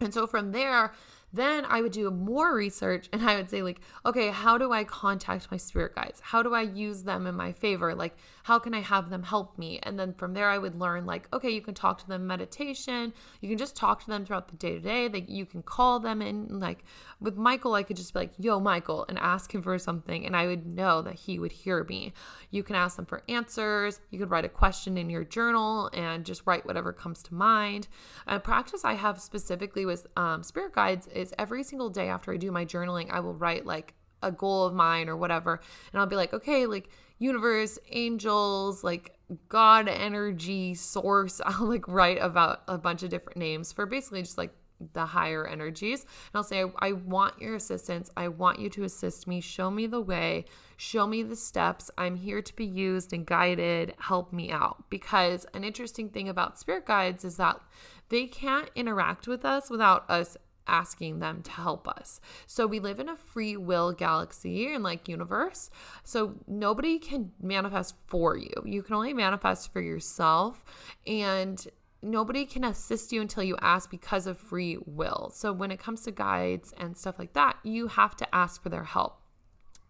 And 0.00 0.12
so 0.12 0.26
from 0.26 0.52
there, 0.52 0.92
then 1.32 1.64
I 1.66 1.80
would 1.80 1.92
do 1.92 2.10
more 2.10 2.54
research 2.54 3.08
and 3.12 3.22
I 3.22 3.36
would 3.36 3.48
say, 3.48 3.62
like, 3.62 3.80
okay, 4.04 4.28
how 4.28 4.58
do 4.58 4.72
I 4.72 4.84
contact 4.84 5.50
my 5.50 5.56
spirit 5.56 5.94
guides? 5.94 6.20
How 6.20 6.42
do 6.42 6.54
I 6.54 6.62
use 6.62 7.02
them 7.02 7.26
in 7.26 7.34
my 7.34 7.52
favor? 7.52 7.94
Like, 7.94 8.16
how 8.42 8.58
can 8.58 8.74
I 8.74 8.80
have 8.80 9.08
them 9.08 9.22
help 9.22 9.56
me? 9.56 9.78
And 9.82 9.98
then 9.98 10.12
from 10.14 10.34
there, 10.34 10.48
I 10.48 10.58
would 10.58 10.78
learn, 10.78 11.06
like, 11.06 11.28
okay, 11.32 11.50
you 11.50 11.60
can 11.60 11.74
talk 11.74 11.98
to 11.98 12.08
them 12.08 12.26
meditation. 12.26 13.12
You 13.40 13.48
can 13.48 13.58
just 13.58 13.76
talk 13.76 14.00
to 14.00 14.08
them 14.08 14.26
throughout 14.26 14.48
the 14.48 14.56
day 14.56 14.72
to 14.74 14.80
day. 14.80 15.08
Like, 15.08 15.30
you 15.30 15.46
can 15.46 15.62
call 15.62 16.00
them 16.00 16.20
in. 16.20 16.60
Like, 16.60 16.84
with 17.20 17.36
Michael, 17.36 17.74
I 17.74 17.84
could 17.84 17.96
just 17.96 18.12
be 18.12 18.20
like, 18.20 18.32
yo, 18.38 18.58
Michael, 18.58 19.06
and 19.08 19.18
ask 19.18 19.54
him 19.54 19.62
for 19.62 19.78
something. 19.78 20.26
And 20.26 20.36
I 20.36 20.46
would 20.46 20.66
know 20.66 21.02
that 21.02 21.14
he 21.14 21.38
would 21.38 21.52
hear 21.52 21.84
me. 21.84 22.12
You 22.50 22.62
can 22.62 22.74
ask 22.74 22.96
them 22.96 23.06
for 23.06 23.22
answers. 23.28 24.00
You 24.10 24.18
could 24.18 24.30
write 24.30 24.44
a 24.44 24.48
question 24.48 24.98
in 24.98 25.08
your 25.08 25.24
journal 25.24 25.88
and 25.94 26.26
just 26.26 26.42
write 26.44 26.66
whatever 26.66 26.92
comes 26.92 27.22
to 27.24 27.34
mind. 27.34 27.88
A 28.26 28.40
practice 28.40 28.84
I 28.84 28.94
have 28.94 29.20
specifically 29.20 29.86
with 29.86 30.06
um, 30.16 30.42
spirit 30.42 30.74
guides 30.74 31.06
is 31.06 31.21
every 31.38 31.62
single 31.62 31.90
day 31.90 32.08
after 32.08 32.32
I 32.32 32.36
do 32.36 32.50
my 32.50 32.64
journaling, 32.64 33.10
I 33.10 33.20
will 33.20 33.34
write 33.34 33.66
like 33.66 33.94
a 34.22 34.32
goal 34.32 34.64
of 34.64 34.74
mine 34.74 35.08
or 35.08 35.16
whatever. 35.16 35.60
And 35.92 36.00
I'll 36.00 36.06
be 36.06 36.16
like, 36.16 36.32
okay, 36.32 36.66
like 36.66 36.88
universe, 37.18 37.78
angels, 37.90 38.82
like 38.82 39.16
God 39.48 39.88
energy 39.88 40.74
source. 40.74 41.40
I'll 41.46 41.68
like 41.68 41.86
write 41.88 42.18
about 42.20 42.62
a 42.68 42.78
bunch 42.78 43.02
of 43.02 43.10
different 43.10 43.38
names 43.38 43.72
for 43.72 43.86
basically 43.86 44.22
just 44.22 44.38
like 44.38 44.52
the 44.94 45.06
higher 45.06 45.46
energies. 45.46 46.02
And 46.02 46.34
I'll 46.34 46.42
say, 46.42 46.62
I, 46.64 46.70
I, 46.78 46.92
want 46.92 47.40
your 47.40 47.54
assistance. 47.54 48.10
I 48.16 48.28
want 48.28 48.58
you 48.58 48.68
to 48.70 48.82
assist 48.82 49.28
me. 49.28 49.40
Show 49.40 49.70
me 49.70 49.86
the 49.86 50.00
way. 50.00 50.46
Show 50.76 51.06
me 51.06 51.22
the 51.22 51.36
steps. 51.36 51.88
I'm 51.96 52.16
here 52.16 52.42
to 52.42 52.56
be 52.56 52.64
used 52.64 53.12
and 53.12 53.24
guided. 53.24 53.94
Help 54.00 54.32
me 54.32 54.50
out. 54.50 54.84
Because 54.90 55.46
an 55.54 55.62
interesting 55.62 56.08
thing 56.08 56.28
about 56.28 56.58
spirit 56.58 56.84
guides 56.84 57.24
is 57.24 57.36
that 57.36 57.60
they 58.08 58.26
can't 58.26 58.70
interact 58.74 59.28
with 59.28 59.44
us 59.44 59.70
without 59.70 60.08
us 60.10 60.36
asking 60.66 61.18
them 61.18 61.42
to 61.42 61.50
help 61.50 61.88
us. 61.88 62.20
So 62.46 62.66
we 62.66 62.80
live 62.80 63.00
in 63.00 63.08
a 63.08 63.16
free 63.16 63.56
will 63.56 63.92
galaxy 63.92 64.72
and 64.72 64.82
like 64.82 65.08
universe. 65.08 65.70
So 66.04 66.34
nobody 66.46 66.98
can 66.98 67.32
manifest 67.40 67.94
for 68.06 68.36
you. 68.36 68.52
You 68.64 68.82
can 68.82 68.94
only 68.94 69.14
manifest 69.14 69.72
for 69.72 69.80
yourself 69.80 70.64
and 71.06 71.66
nobody 72.02 72.44
can 72.44 72.64
assist 72.64 73.12
you 73.12 73.20
until 73.20 73.42
you 73.42 73.56
ask 73.60 73.90
because 73.90 74.26
of 74.26 74.38
free 74.38 74.78
will. 74.86 75.30
So 75.34 75.52
when 75.52 75.70
it 75.70 75.78
comes 75.78 76.02
to 76.02 76.10
guides 76.10 76.74
and 76.76 76.96
stuff 76.96 77.18
like 77.18 77.32
that, 77.34 77.56
you 77.62 77.88
have 77.88 78.16
to 78.16 78.34
ask 78.34 78.62
for 78.62 78.68
their 78.68 78.84
help. 78.84 79.18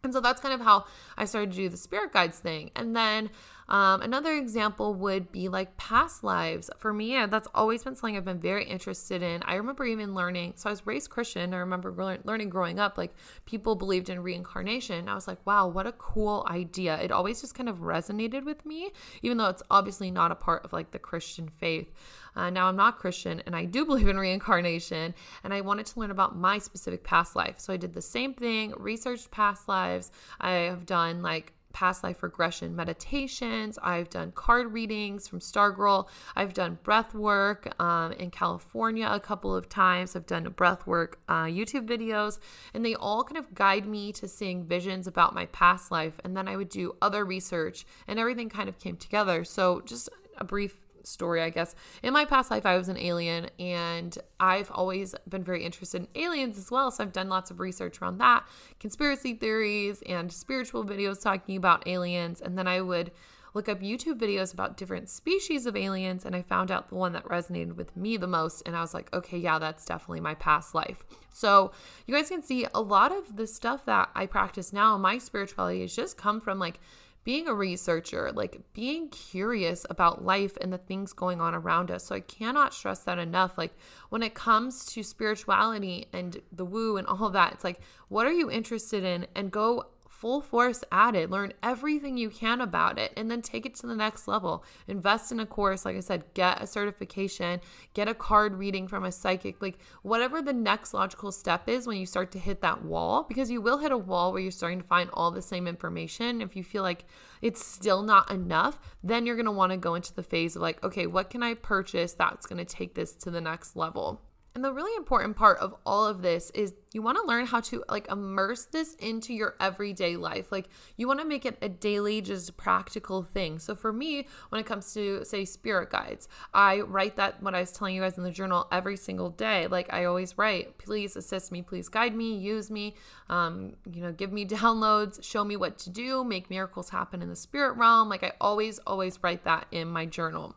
And 0.04 0.12
so 0.12 0.20
that's 0.20 0.40
kind 0.40 0.52
of 0.52 0.60
how 0.60 0.86
I 1.16 1.24
started 1.24 1.52
to 1.52 1.56
do 1.56 1.68
the 1.68 1.76
spirit 1.76 2.12
guides 2.12 2.38
thing. 2.38 2.70
And 2.74 2.94
then 2.94 3.30
um, 3.72 4.02
another 4.02 4.34
example 4.34 4.92
would 4.96 5.32
be 5.32 5.48
like 5.48 5.78
past 5.78 6.22
lives. 6.22 6.68
For 6.76 6.92
me, 6.92 7.24
that's 7.24 7.48
always 7.54 7.82
been 7.82 7.96
something 7.96 8.18
I've 8.18 8.24
been 8.24 8.38
very 8.38 8.66
interested 8.66 9.22
in. 9.22 9.42
I 9.44 9.54
remember 9.54 9.86
even 9.86 10.14
learning, 10.14 10.52
so 10.56 10.68
I 10.68 10.72
was 10.72 10.86
raised 10.86 11.08
Christian. 11.08 11.54
I 11.54 11.56
remember 11.56 11.90
learning 12.22 12.50
growing 12.50 12.78
up, 12.78 12.98
like 12.98 13.14
people 13.46 13.74
believed 13.74 14.10
in 14.10 14.22
reincarnation. 14.22 15.08
I 15.08 15.14
was 15.14 15.26
like, 15.26 15.38
wow, 15.46 15.68
what 15.68 15.86
a 15.86 15.92
cool 15.92 16.46
idea. 16.50 17.00
It 17.00 17.10
always 17.10 17.40
just 17.40 17.54
kind 17.54 17.70
of 17.70 17.78
resonated 17.78 18.44
with 18.44 18.66
me, 18.66 18.90
even 19.22 19.38
though 19.38 19.48
it's 19.48 19.62
obviously 19.70 20.10
not 20.10 20.30
a 20.30 20.34
part 20.36 20.66
of 20.66 20.74
like 20.74 20.90
the 20.90 20.98
Christian 20.98 21.48
faith. 21.48 21.90
Uh, 22.36 22.50
now 22.50 22.66
I'm 22.66 22.76
not 22.76 22.98
Christian 22.98 23.42
and 23.46 23.56
I 23.56 23.64
do 23.64 23.84
believe 23.86 24.08
in 24.08 24.18
reincarnation 24.18 25.14
and 25.44 25.54
I 25.54 25.62
wanted 25.62 25.86
to 25.86 26.00
learn 26.00 26.10
about 26.10 26.36
my 26.36 26.58
specific 26.58 27.04
past 27.04 27.34
life. 27.36 27.58
So 27.58 27.72
I 27.72 27.78
did 27.78 27.94
the 27.94 28.02
same 28.02 28.34
thing, 28.34 28.74
researched 28.76 29.30
past 29.30 29.66
lives. 29.66 30.10
I 30.40 30.50
have 30.50 30.84
done 30.84 31.22
like 31.22 31.54
past 31.72 32.04
life 32.04 32.22
regression 32.22 32.76
meditations. 32.76 33.78
I've 33.82 34.10
done 34.10 34.32
card 34.32 34.72
readings 34.72 35.28
from 35.28 35.40
Stargirl. 35.40 36.08
I've 36.36 36.54
done 36.54 36.78
breath 36.82 37.14
work 37.14 37.72
um, 37.80 38.12
in 38.12 38.30
California 38.30 39.08
a 39.10 39.20
couple 39.20 39.54
of 39.54 39.68
times. 39.68 40.14
I've 40.16 40.26
done 40.26 40.44
breath 40.50 40.86
work 40.86 41.20
uh, 41.28 41.44
YouTube 41.44 41.86
videos, 41.86 42.38
and 42.74 42.84
they 42.84 42.94
all 42.94 43.24
kind 43.24 43.38
of 43.38 43.54
guide 43.54 43.86
me 43.86 44.12
to 44.12 44.28
seeing 44.28 44.64
visions 44.64 45.06
about 45.06 45.34
my 45.34 45.46
past 45.46 45.90
life. 45.90 46.14
And 46.24 46.36
then 46.36 46.48
I 46.48 46.56
would 46.56 46.68
do 46.68 46.96
other 47.02 47.24
research, 47.24 47.84
and 48.06 48.18
everything 48.18 48.48
kind 48.48 48.68
of 48.68 48.78
came 48.78 48.96
together. 48.96 49.44
So, 49.44 49.80
just 49.82 50.08
a 50.38 50.44
brief 50.44 50.78
story, 51.04 51.42
I 51.42 51.50
guess. 51.50 51.74
In 52.02 52.12
my 52.12 52.24
past 52.24 52.50
life, 52.50 52.66
I 52.66 52.76
was 52.76 52.88
an 52.88 52.96
alien, 52.96 53.48
and 53.58 54.16
I've 54.40 54.70
always 54.70 55.14
been 55.28 55.44
very 55.44 55.64
interested 55.64 56.02
in 56.02 56.08
aliens 56.22 56.58
as 56.58 56.70
well. 56.70 56.90
So 56.90 57.04
I've 57.04 57.12
done 57.12 57.28
lots 57.28 57.50
of 57.50 57.60
research 57.60 58.00
around 58.00 58.18
that, 58.18 58.44
conspiracy 58.80 59.34
theories, 59.34 60.02
and 60.06 60.32
spiritual 60.32 60.84
videos 60.84 61.22
talking 61.22 61.56
about 61.56 61.86
aliens. 61.86 62.40
And 62.40 62.56
then 62.56 62.66
I 62.66 62.80
would 62.80 63.12
look 63.54 63.68
up 63.68 63.80
YouTube 63.80 64.18
videos 64.18 64.54
about 64.54 64.76
different 64.76 65.08
species 65.08 65.66
of 65.66 65.76
aliens, 65.76 66.24
and 66.24 66.34
I 66.34 66.42
found 66.42 66.70
out 66.70 66.88
the 66.88 66.94
one 66.94 67.12
that 67.12 67.24
resonated 67.24 67.76
with 67.76 67.94
me 67.96 68.16
the 68.16 68.26
most. 68.26 68.62
And 68.64 68.76
I 68.76 68.80
was 68.80 68.94
like, 68.94 69.12
okay, 69.12 69.38
yeah, 69.38 69.58
that's 69.58 69.84
definitely 69.84 70.20
my 70.20 70.34
past 70.34 70.74
life. 70.74 71.04
So 71.30 71.72
you 72.06 72.14
guys 72.14 72.28
can 72.28 72.42
see 72.42 72.66
a 72.74 72.80
lot 72.80 73.12
of 73.12 73.36
the 73.36 73.46
stuff 73.46 73.84
that 73.86 74.10
I 74.14 74.26
practice 74.26 74.72
now, 74.72 74.96
my 74.96 75.18
spirituality 75.18 75.82
has 75.82 75.94
just 75.94 76.16
come 76.16 76.40
from 76.40 76.58
like 76.58 76.80
being 77.24 77.46
a 77.46 77.54
researcher, 77.54 78.32
like 78.32 78.60
being 78.72 79.08
curious 79.08 79.86
about 79.88 80.24
life 80.24 80.56
and 80.60 80.72
the 80.72 80.78
things 80.78 81.12
going 81.12 81.40
on 81.40 81.54
around 81.54 81.90
us. 81.90 82.04
So 82.04 82.14
I 82.14 82.20
cannot 82.20 82.74
stress 82.74 83.00
that 83.00 83.18
enough. 83.18 83.56
Like 83.56 83.74
when 84.08 84.22
it 84.22 84.34
comes 84.34 84.84
to 84.86 85.02
spirituality 85.02 86.06
and 86.12 86.40
the 86.50 86.64
woo 86.64 86.96
and 86.96 87.06
all 87.06 87.30
that, 87.30 87.52
it's 87.52 87.64
like, 87.64 87.80
what 88.08 88.26
are 88.26 88.32
you 88.32 88.50
interested 88.50 89.04
in? 89.04 89.26
And 89.36 89.50
go 89.50 89.86
full 90.22 90.40
force 90.40 90.84
at 90.92 91.16
it. 91.16 91.30
Learn 91.30 91.52
everything 91.64 92.16
you 92.16 92.30
can 92.30 92.60
about 92.60 92.96
it 92.96 93.12
and 93.16 93.28
then 93.28 93.42
take 93.42 93.66
it 93.66 93.74
to 93.74 93.88
the 93.88 93.96
next 93.96 94.28
level. 94.28 94.64
Invest 94.86 95.32
in 95.32 95.40
a 95.40 95.46
course, 95.46 95.84
like 95.84 95.96
I 95.96 96.00
said, 96.00 96.22
get 96.32 96.62
a 96.62 96.66
certification, 96.68 97.60
get 97.92 98.06
a 98.06 98.14
card 98.14 98.54
reading 98.54 98.86
from 98.86 99.02
a 99.02 99.10
psychic, 99.10 99.60
like 99.60 99.78
whatever 100.02 100.40
the 100.40 100.52
next 100.52 100.94
logical 100.94 101.32
step 101.32 101.68
is 101.68 101.88
when 101.88 101.96
you 101.96 102.06
start 102.06 102.30
to 102.30 102.38
hit 102.38 102.60
that 102.60 102.84
wall, 102.84 103.24
because 103.28 103.50
you 103.50 103.60
will 103.60 103.78
hit 103.78 103.90
a 103.90 103.98
wall 103.98 104.32
where 104.32 104.40
you're 104.40 104.52
starting 104.52 104.80
to 104.80 104.86
find 104.86 105.10
all 105.12 105.32
the 105.32 105.42
same 105.42 105.66
information. 105.66 106.40
If 106.40 106.54
you 106.54 106.62
feel 106.62 106.84
like 106.84 107.04
it's 107.40 107.66
still 107.66 108.02
not 108.02 108.30
enough, 108.30 108.78
then 109.02 109.26
you're 109.26 109.34
want 109.50 109.72
to 109.72 109.76
go 109.76 109.96
into 109.96 110.14
the 110.14 110.22
phase 110.22 110.54
of 110.54 110.62
like, 110.62 110.84
okay, 110.84 111.08
what 111.08 111.30
can 111.30 111.42
I 111.42 111.54
purchase 111.54 112.12
that's 112.12 112.46
to 112.46 112.64
take 112.64 112.94
this 112.94 113.12
to 113.16 113.30
the 113.32 113.40
next 113.40 113.74
level? 113.74 114.20
And 114.54 114.62
the 114.62 114.72
really 114.72 114.94
important 114.96 115.34
part 115.34 115.58
of 115.58 115.74
all 115.86 116.06
of 116.06 116.20
this 116.20 116.50
is 116.50 116.74
you 116.92 117.00
want 117.00 117.16
to 117.16 117.24
learn 117.24 117.46
how 117.46 117.60
to 117.60 117.82
like 117.88 118.10
immerse 118.10 118.66
this 118.66 118.94
into 118.96 119.32
your 119.32 119.54
everyday 119.60 120.16
life. 120.16 120.52
Like 120.52 120.68
you 120.98 121.06
want 121.06 121.20
to 121.20 121.26
make 121.26 121.46
it 121.46 121.56
a 121.62 121.70
daily, 121.70 122.20
just 122.20 122.54
practical 122.58 123.22
thing. 123.22 123.58
So 123.58 123.74
for 123.74 123.94
me, 123.94 124.26
when 124.50 124.60
it 124.60 124.66
comes 124.66 124.92
to 124.92 125.24
say 125.24 125.46
spirit 125.46 125.88
guides, 125.88 126.28
I 126.52 126.80
write 126.80 127.16
that 127.16 127.42
what 127.42 127.54
I 127.54 127.60
was 127.60 127.72
telling 127.72 127.94
you 127.94 128.02
guys 128.02 128.18
in 128.18 128.24
the 128.24 128.30
journal 128.30 128.68
every 128.70 128.98
single 128.98 129.30
day. 129.30 129.68
Like 129.68 129.90
I 129.90 130.04
always 130.04 130.36
write, 130.36 130.76
please 130.76 131.16
assist 131.16 131.50
me, 131.50 131.62
please 131.62 131.88
guide 131.88 132.14
me, 132.14 132.36
use 132.36 132.70
me, 132.70 132.94
um, 133.30 133.72
you 133.90 134.02
know, 134.02 134.12
give 134.12 134.32
me 134.32 134.44
downloads, 134.52 135.24
show 135.24 135.44
me 135.44 135.56
what 135.56 135.78
to 135.78 135.90
do, 135.90 136.24
make 136.24 136.50
miracles 136.50 136.90
happen 136.90 137.22
in 137.22 137.30
the 137.30 137.36
spirit 137.36 137.78
realm. 137.78 138.10
Like 138.10 138.22
I 138.22 138.32
always, 138.38 138.78
always 138.80 139.18
write 139.22 139.44
that 139.44 139.66
in 139.70 139.88
my 139.88 140.04
journal. 140.04 140.56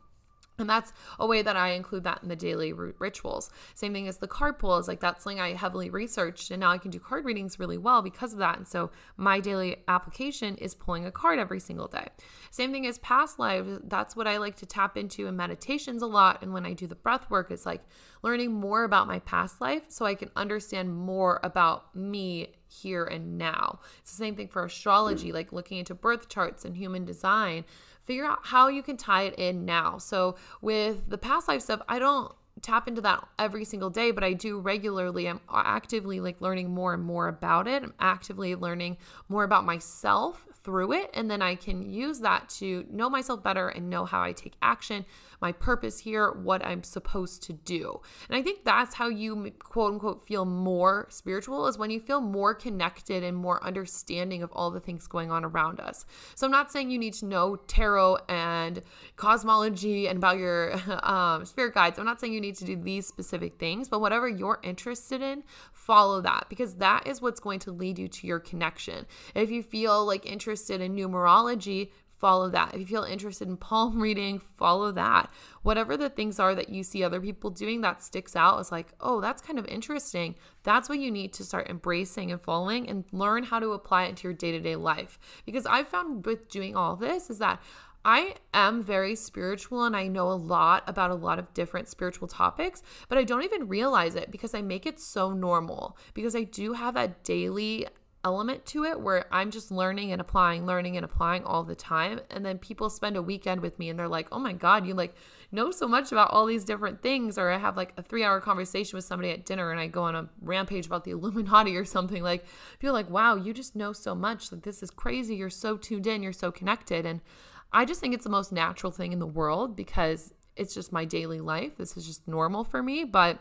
And 0.58 0.70
that's 0.70 0.94
a 1.20 1.28
way 1.28 1.41
that 1.41 1.58
I 1.58 1.72
include 1.72 2.06
that 2.06 2.24
in 2.24 2.30
the 2.30 2.36
daily 2.36 2.72
rituals. 2.72 3.50
Same 3.74 3.91
thing 3.91 4.08
as 4.08 4.18
the 4.18 4.28
card 4.28 4.58
pull 4.58 4.78
is 4.78 4.88
like 4.88 5.02
that's 5.02 5.24
something 5.24 5.39
I 5.39 5.54
heavily 5.54 5.89
researched, 5.89 6.52
and 6.52 6.62
now 6.62 6.72
I 6.72 6.78
can 6.78 6.91
do 6.91 7.00
card 7.00 7.26
readings 7.26 7.60
really 7.60 7.78
well 7.78 8.02
because 8.02 8.32
of 8.32 8.39
that. 8.39 8.58
And 8.58 8.68
so 8.68 8.91
my 9.18 9.39
daily 9.39 9.78
application 9.88 10.56
is 10.56 10.74
pulling 10.74 11.06
a 11.06 11.12
card 11.12 11.39
every 11.39 11.60
single 11.60 11.88
day. 11.88 12.08
Same 12.52 12.72
thing 12.72 12.88
as 12.88 13.00
past 13.00 13.38
lives. 13.38 13.80
That's 13.84 14.15
what 14.15 14.28
I 14.28 14.38
like 14.38 14.56
to 14.58 14.65
tap 14.65 14.96
into 14.96 15.28
in 15.28 15.36
meditations 15.36 16.02
a 16.02 16.08
lot. 16.08 16.41
And 16.41 16.54
when 16.54 16.65
I 16.65 16.74
do 16.74 16.88
the 16.88 16.96
breath 16.96 17.30
work, 17.30 17.52
it's 17.52 17.65
like 17.65 17.84
learning 18.24 18.54
more 18.54 18.86
about 18.86 19.08
my 19.08 19.20
past 19.20 19.60
life 19.60 19.84
so 19.89 20.06
I 20.06 20.15
can 20.15 20.32
understand 20.36 20.96
more 20.96 21.39
about 21.44 21.94
me 21.96 22.56
here 22.68 23.06
and 23.06 23.38
now. 23.38 23.80
It's 24.00 24.12
the 24.12 24.18
same 24.18 24.36
thing 24.36 24.48
for 24.48 24.63
astrology, 24.63 25.32
like 25.32 25.54
looking 25.54 25.80
into 25.80 25.94
birth 25.94 26.30
charts 26.30 26.65
and 26.65 26.76
human 26.76 27.06
design 27.06 27.65
figure 28.06 28.26
out 28.26 28.39
how 28.44 28.68
you 28.68 28.82
can 28.82 28.98
tie 28.98 29.24
it 29.24 29.36
in 29.36 29.65
now. 29.65 29.98
So 29.98 30.36
with 30.62 31.10
the 31.10 31.18
past 31.18 31.48
life 31.48 31.62
stuff, 31.62 31.82
I 31.88 32.00
don't 32.00 32.32
tap 32.62 32.88
into 32.88 33.02
that 33.02 33.28
every 33.38 33.65
single 33.65 33.89
day, 33.89 34.12
but 34.12 34.24
I 34.24 34.34
do 34.34 34.60
regularly. 34.60 35.28
I'm 35.28 35.41
actively 35.52 36.20
like 36.20 36.39
learning 36.39 36.70
more 36.70 36.94
and 36.94 37.04
more 37.04 37.28
about 37.28 37.68
it. 37.68 37.84
I'm 37.84 37.94
actively 38.00 38.56
learning 38.56 38.98
more 39.28 39.44
about 39.44 39.65
myself 39.65 40.46
through 40.65 40.93
it. 40.93 41.12
And 41.13 41.30
then 41.30 41.41
I 41.41 41.56
can 41.56 41.88
use 41.88 42.19
that 42.21 42.49
to 42.58 42.86
know 42.91 43.10
myself 43.10 43.43
better 43.43 43.69
and 43.69 43.89
know 43.89 44.04
how 44.04 44.21
I 44.21 44.34
take 44.34 44.54
action 44.62 45.06
my 45.41 45.51
purpose 45.51 45.99
here, 45.99 46.32
what 46.32 46.65
I'm 46.65 46.84
supposed 46.84 47.43
to 47.43 47.54
do. 47.54 48.01
And 48.28 48.36
I 48.36 48.41
think 48.41 48.63
that's 48.63 48.95
how 48.95 49.10
you 49.10 49.51
quote 49.60 49.93
unquote 49.93 50.25
feel 50.28 50.45
more 50.45 51.08
spiritual 51.10 51.67
is 51.67 51.78
when 51.78 51.91
you 51.91 51.99
feel 51.99 52.21
more 52.21 52.54
connected 52.54 53.23
and 53.23 53.38
more 53.38 53.63
understanding 53.63 54.43
of 54.43 54.51
all 54.54 54.71
the 54.71 54.80
things 54.80 55.08
going 55.08 55.32
on 55.32 55.45
around 55.45 55.80
us. 55.80 56.06
So 56.36 56.47
I'm 56.47 56.51
not 56.51 56.71
saying 56.71 56.89
you 56.89 56.97
need 56.97 57.13
to 57.15 57.25
know 57.25 57.58
tarot 57.67 58.17
and 58.28 58.82
cosmology 59.15 60.08
and 60.08 60.17
about 60.17 60.38
your 60.38 60.73
um, 61.04 61.45
spirit 61.45 61.73
guides. 61.73 61.99
I'm 61.99 62.06
not 62.06 62.19
saying 62.19 62.34
you 62.34 62.41
need 62.41 62.56
to 62.56 62.65
do 62.65 62.75
these 62.75 63.06
specific 63.06 63.60
things, 63.60 63.88
but 63.88 64.01
whatever 64.01 64.28
you're 64.28 64.60
interested 64.63 65.21
in, 65.21 65.43
follow 65.86 66.19
that 66.19 66.48
because 66.50 66.76
that 66.76 67.06
is 67.06 67.21
what's 67.21 67.39
going 67.39 67.60
to 67.60 67.71
lead 67.71 68.00
you 68.00 68.08
to 68.08 68.26
your 68.26 68.39
connection. 68.39 69.06
If 69.36 69.52
you 69.52 69.62
feel 69.62 70.04
like 70.04 70.26
interested 70.26 70.82
in 70.82 70.95
numerology, 70.95 71.91
follow 72.17 72.50
that. 72.50 72.74
If 72.74 72.80
you 72.80 72.86
feel 72.88 73.04
interested 73.04 73.48
in 73.48 73.56
palm 73.56 74.02
reading, 74.02 74.41
follow 74.58 74.91
that. 74.93 75.30
Whatever 75.62 75.95
the 75.95 76.10
things 76.10 76.39
are 76.39 76.56
that 76.56 76.69
you 76.69 76.82
see 76.84 77.04
other 77.04 77.21
people 77.21 77.52
doing 77.52 77.82
that 77.82 78.02
sticks 78.02 78.36
out 78.36 78.60
is 78.60 78.71
like, 78.71 78.93
oh, 79.00 79.21
that's 79.21 79.43
kind 79.43 79.60
of 79.60 79.67
interesting. 79.67 80.34
That's 80.63 80.89
what 80.89 80.98
you 80.98 81.12
need 81.12 81.34
to 81.34 81.43
start 81.43 81.69
embracing 81.69 82.32
and 82.32 82.41
following 82.41 82.89
and 82.89 83.04
learn 83.12 83.43
how 83.43 83.60
to 83.60 83.74
apply 83.74 84.06
it 84.06 84.17
to 84.17 84.24
your 84.24 84.34
day 84.34 84.52
to 84.54 84.60
day 84.60 84.76
life. 84.76 85.19
Because 85.45 85.67
I've 85.67 85.88
found 85.88 86.26
with 86.26 86.50
doing 86.50 86.76
all 86.76 86.95
this 86.95 87.30
is 87.30 87.38
that 87.39 87.62
I 88.06 88.36
am 88.54 88.84
very 88.84 89.15
spiritual 89.15 89.84
and 89.84 89.98
I 89.98 90.08
know 90.08 90.30
a 90.30 90.34
lot 90.34 90.84
about 90.86 91.10
a 91.10 91.15
lot 91.15 91.39
of 91.39 91.52
different 91.56 91.88
spiritual 91.88 92.28
topics, 92.28 92.84
but 93.10 93.18
I 93.18 93.24
don't 93.24 93.41
even 93.41 93.68
realize 93.68 94.13
it 94.15 94.30
because 94.30 94.54
I 94.54 94.62
make 94.62 94.86
it 94.86 95.00
so 95.00 95.32
normal 95.34 95.98
because 96.13 96.36
I 96.36 96.44
do 96.44 96.74
have 96.74 96.94
that 96.94 97.24
daily 97.24 97.88
element 98.24 98.65
to 98.65 98.84
it 98.86 99.00
where 99.00 99.26
I'm 99.32 99.50
just 99.50 99.72
learning 99.72 100.12
and 100.12 100.22
applying, 100.22 100.68
learning 100.68 100.98
and 100.98 101.06
applying 101.06 101.44
all 101.46 101.63
the 101.63 101.76
time. 101.76 102.20
And 102.30 102.46
then 102.46 102.60
people 102.60 102.91
spend 102.91 103.18
a 103.18 103.24
weekend 103.24 103.62
with 103.62 103.80
me 103.80 103.89
and 103.89 103.98
they're 103.98 104.08
like, 104.08 104.28
oh 104.32 104.39
my 104.39 104.54
God, 104.54 104.86
you 104.86 104.94
like 104.94 105.15
know 105.52 105.72
so 105.72 105.88
much 105.88 106.12
about 106.12 106.32
all 106.32 106.46
these 106.46 106.63
different 106.63 107.02
things. 107.02 107.39
Or 107.39 107.50
I 107.50 107.58
have 107.58 107.76
like 107.76 107.94
a 107.98 108.04
three 108.04 108.24
hour 108.24 108.39
conversation 108.39 108.98
with 108.98 109.06
somebody 109.06 109.32
at 109.32 109.48
dinner 109.48 109.72
and 109.72 109.80
I 109.80 109.88
go 109.88 110.04
on 110.04 110.15
a 110.15 110.30
rampage 110.41 110.86
about 110.86 111.06
the 111.06 111.12
Illuminati 111.12 111.76
or 111.76 111.86
something. 111.86 112.22
Like, 112.22 112.46
feel 112.80 112.94
like, 112.94 113.10
wow, 113.10 113.36
you 113.36 113.52
just 113.52 113.76
know 113.76 113.94
so 113.94 114.13
much. 114.13 114.52
Like, 114.52 114.62
this 114.62 114.84
is 114.84 114.91
crazy. 114.91 115.36
You're 115.36 115.50
so 115.50 115.78
tuned 115.78 116.06
in, 116.06 116.22
you're 116.22 116.34
so 116.34 116.52
connected. 116.52 117.06
And 117.06 117.22
I 117.71 117.86
just 117.86 117.99
think 117.99 118.13
it's 118.13 118.23
the 118.23 118.30
most 118.30 118.51
natural 118.51 118.91
thing 118.91 119.12
in 119.12 119.19
the 119.19 119.28
world 119.28 119.75
because 119.75 120.34
it's 120.56 120.73
just 120.73 120.91
my 120.91 121.06
daily 121.06 121.41
life. 121.41 121.78
This 121.78 121.97
is 121.97 122.06
just 122.06 122.28
normal 122.28 122.63
for 122.63 122.82
me. 122.82 123.04
But, 123.04 123.39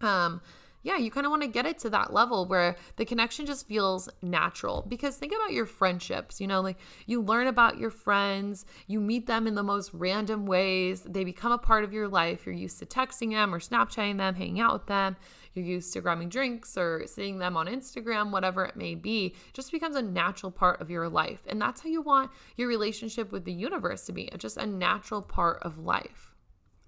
um, 0.00 0.40
yeah, 0.82 0.96
you 0.96 1.10
kind 1.10 1.26
of 1.26 1.30
want 1.30 1.42
to 1.42 1.48
get 1.48 1.66
it 1.66 1.78
to 1.80 1.90
that 1.90 2.12
level 2.12 2.46
where 2.46 2.76
the 2.96 3.04
connection 3.04 3.44
just 3.44 3.66
feels 3.66 4.08
natural. 4.22 4.84
Because 4.88 5.16
think 5.16 5.32
about 5.32 5.52
your 5.52 5.66
friendships, 5.66 6.40
you 6.40 6.46
know, 6.46 6.60
like 6.60 6.78
you 7.06 7.20
learn 7.20 7.46
about 7.46 7.78
your 7.78 7.90
friends, 7.90 8.64
you 8.86 9.00
meet 9.00 9.26
them 9.26 9.46
in 9.46 9.54
the 9.54 9.62
most 9.62 9.92
random 9.92 10.46
ways, 10.46 11.02
they 11.02 11.24
become 11.24 11.52
a 11.52 11.58
part 11.58 11.84
of 11.84 11.92
your 11.92 12.08
life. 12.08 12.46
You're 12.46 12.54
used 12.54 12.78
to 12.78 12.86
texting 12.86 13.30
them 13.30 13.54
or 13.54 13.60
Snapchatting 13.60 14.16
them, 14.16 14.34
hanging 14.34 14.60
out 14.60 14.72
with 14.72 14.86
them. 14.86 15.16
You're 15.52 15.64
used 15.64 15.92
to 15.92 16.00
grabbing 16.00 16.28
drinks 16.28 16.78
or 16.78 17.06
seeing 17.06 17.38
them 17.38 17.56
on 17.56 17.66
Instagram, 17.66 18.30
whatever 18.30 18.64
it 18.64 18.76
may 18.76 18.94
be, 18.94 19.34
just 19.52 19.72
becomes 19.72 19.96
a 19.96 20.02
natural 20.02 20.52
part 20.52 20.80
of 20.80 20.90
your 20.90 21.08
life. 21.08 21.42
And 21.46 21.60
that's 21.60 21.80
how 21.80 21.88
you 21.88 22.02
want 22.02 22.30
your 22.56 22.68
relationship 22.68 23.32
with 23.32 23.44
the 23.44 23.52
universe 23.52 24.06
to 24.06 24.12
be 24.12 24.30
just 24.38 24.56
a 24.56 24.66
natural 24.66 25.22
part 25.22 25.58
of 25.62 25.78
life. 25.78 26.29